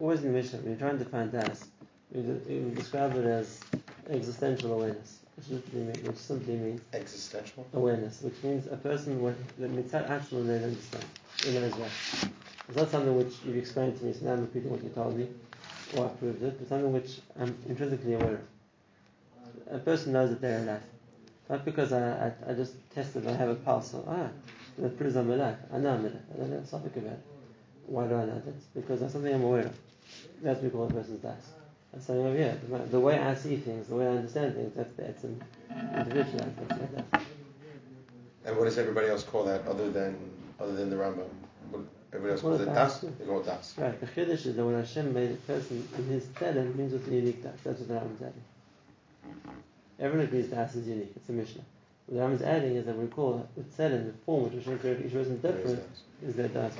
Always 0.00 0.20
in 0.20 0.32
the 0.32 0.38
Mishnah, 0.38 0.60
when 0.60 0.70
you're 0.70 0.78
trying 0.78 0.98
to 0.98 1.04
find 1.04 1.30
das, 1.30 1.66
we, 2.10 2.22
we 2.22 2.74
describe 2.74 3.14
it 3.16 3.26
as 3.26 3.60
existential 4.08 4.72
awareness, 4.72 5.18
which, 5.36 5.62
mean, 5.74 5.92
which 6.06 6.16
simply 6.16 6.56
means 6.56 6.80
Existential. 6.94 7.66
awareness, 7.74 8.22
which 8.22 8.42
means 8.42 8.66
a 8.68 8.78
person 8.78 9.20
with 9.20 9.36
the 9.58 9.68
mitzvah 9.68 10.10
actually 10.10 10.44
they 10.44 10.64
understand. 10.64 11.04
He 11.44 11.52
knows 11.52 11.72
that. 11.72 12.30
It's 12.68 12.76
not 12.78 12.90
something 12.90 13.14
which 13.14 13.34
you've 13.44 13.58
explained 13.58 13.98
to 13.98 14.04
me, 14.06 14.14
so 14.14 14.24
now 14.24 14.32
I'm 14.32 14.40
repeating 14.40 14.70
what 14.70 14.82
you 14.82 14.88
told 14.88 15.18
me, 15.18 15.28
or 15.94 16.06
I 16.06 16.08
proved 16.08 16.42
it, 16.42 16.58
but 16.58 16.66
something 16.66 16.92
which 16.94 17.20
I'm 17.38 17.54
intrinsically 17.68 18.14
aware 18.14 18.40
of. 19.68 19.74
A 19.74 19.78
person 19.80 20.14
knows 20.14 20.30
that 20.30 20.40
they're 20.40 20.62
alive. 20.62 20.82
Not 21.50 21.64
because 21.66 21.92
I, 21.92 22.28
I, 22.28 22.32
I 22.48 22.54
just 22.54 22.72
tested, 22.94 23.26
I 23.26 23.32
have 23.32 23.50
a 23.50 23.54
pulse, 23.54 23.90
so, 23.90 24.02
ah, 24.08 24.28
that 24.78 24.96
proves 24.96 25.16
I'm 25.16 25.30
alive. 25.30 25.58
I 25.70 25.76
know 25.76 25.92
I'm 25.92 26.00
alive. 26.00 26.22
I 26.34 26.38
don't 26.38 26.52
have 26.52 26.66
something 26.66 27.02
about 27.02 27.12
it. 27.18 27.24
Why 27.84 28.06
do 28.06 28.14
I 28.14 28.24
know 28.24 28.40
that? 28.46 28.74
Because 28.74 29.00
that's 29.00 29.12
something 29.12 29.34
I'm 29.34 29.42
aware 29.42 29.66
of. 29.66 29.76
That's 30.42 30.56
what 30.62 30.64
we 30.64 30.70
call 30.70 30.86
a 30.86 30.90
person's 30.92 31.20
das. 31.22 31.52
That's 31.92 32.06
something 32.06 32.26
over 32.26 32.36
here. 32.36 32.58
The- 32.70 32.78
The 32.90 33.00
way 33.00 33.18
I 33.18 33.34
see 33.34 33.56
things, 33.56 33.88
the 33.88 33.96
way 33.96 34.06
I 34.06 34.10
understand 34.10 34.54
things, 34.54 34.72
that's 34.74 34.92
the 34.94 35.04
it's 35.06 35.24
an 35.24 35.42
individualized. 35.96 36.56
That's 36.68 36.80
my 36.80 37.02
das. 37.02 37.22
And 38.46 38.56
what 38.56 38.64
does 38.64 38.78
everybody 38.78 39.08
else 39.08 39.22
call 39.22 39.44
that 39.44 39.66
other 39.66 39.90
than 39.90 40.16
other 40.58 40.74
than 40.74 40.88
the 40.90 40.96
Rambam? 40.96 41.28
What, 41.70 41.82
everybody 42.12 42.32
else 42.32 42.40
calls 42.42 42.60
it 42.60 42.66
das. 42.66 43.00
They 43.00 43.26
call 43.26 43.40
it 43.40 43.46
das. 43.46 43.74
Right. 43.76 44.00
The 44.00 44.06
chiddush 44.06 44.46
is 44.46 44.56
that 44.56 44.64
when 44.64 44.74
Hashem 44.76 45.12
made 45.12 45.30
a 45.32 45.34
person 45.34 45.86
in 45.98 46.04
His 46.06 46.24
tzedek 46.24 46.74
means 46.74 46.92
with 46.92 47.06
a 47.08 47.10
unique 47.14 47.42
das. 47.42 47.52
That's 47.64 47.80
what 47.80 47.88
the 47.88 47.94
Rambam 47.94 48.14
is 48.16 48.22
adding. 48.22 48.44
Everyone 49.98 50.26
agrees 50.26 50.48
das 50.48 50.74
is 50.76 50.86
unique. 50.88 51.12
It's 51.16 51.28
a 51.28 51.32
Mishnah. 51.32 51.62
What 52.06 52.16
the 52.16 52.22
Rambam 52.24 52.34
is 52.36 52.42
adding 52.42 52.76
is 52.76 52.86
that 52.86 52.96
we 52.96 53.06
call 53.08 53.46
the 53.56 53.62
tzedek, 53.62 54.06
the 54.06 54.12
form 54.24 54.44
which 54.44 54.54
Hashem 54.54 54.78
created 54.78 55.06
each 55.06 55.12
person 55.12 55.38
different, 55.40 55.82
is 56.24 56.34
their 56.34 56.48
das. 56.48 56.72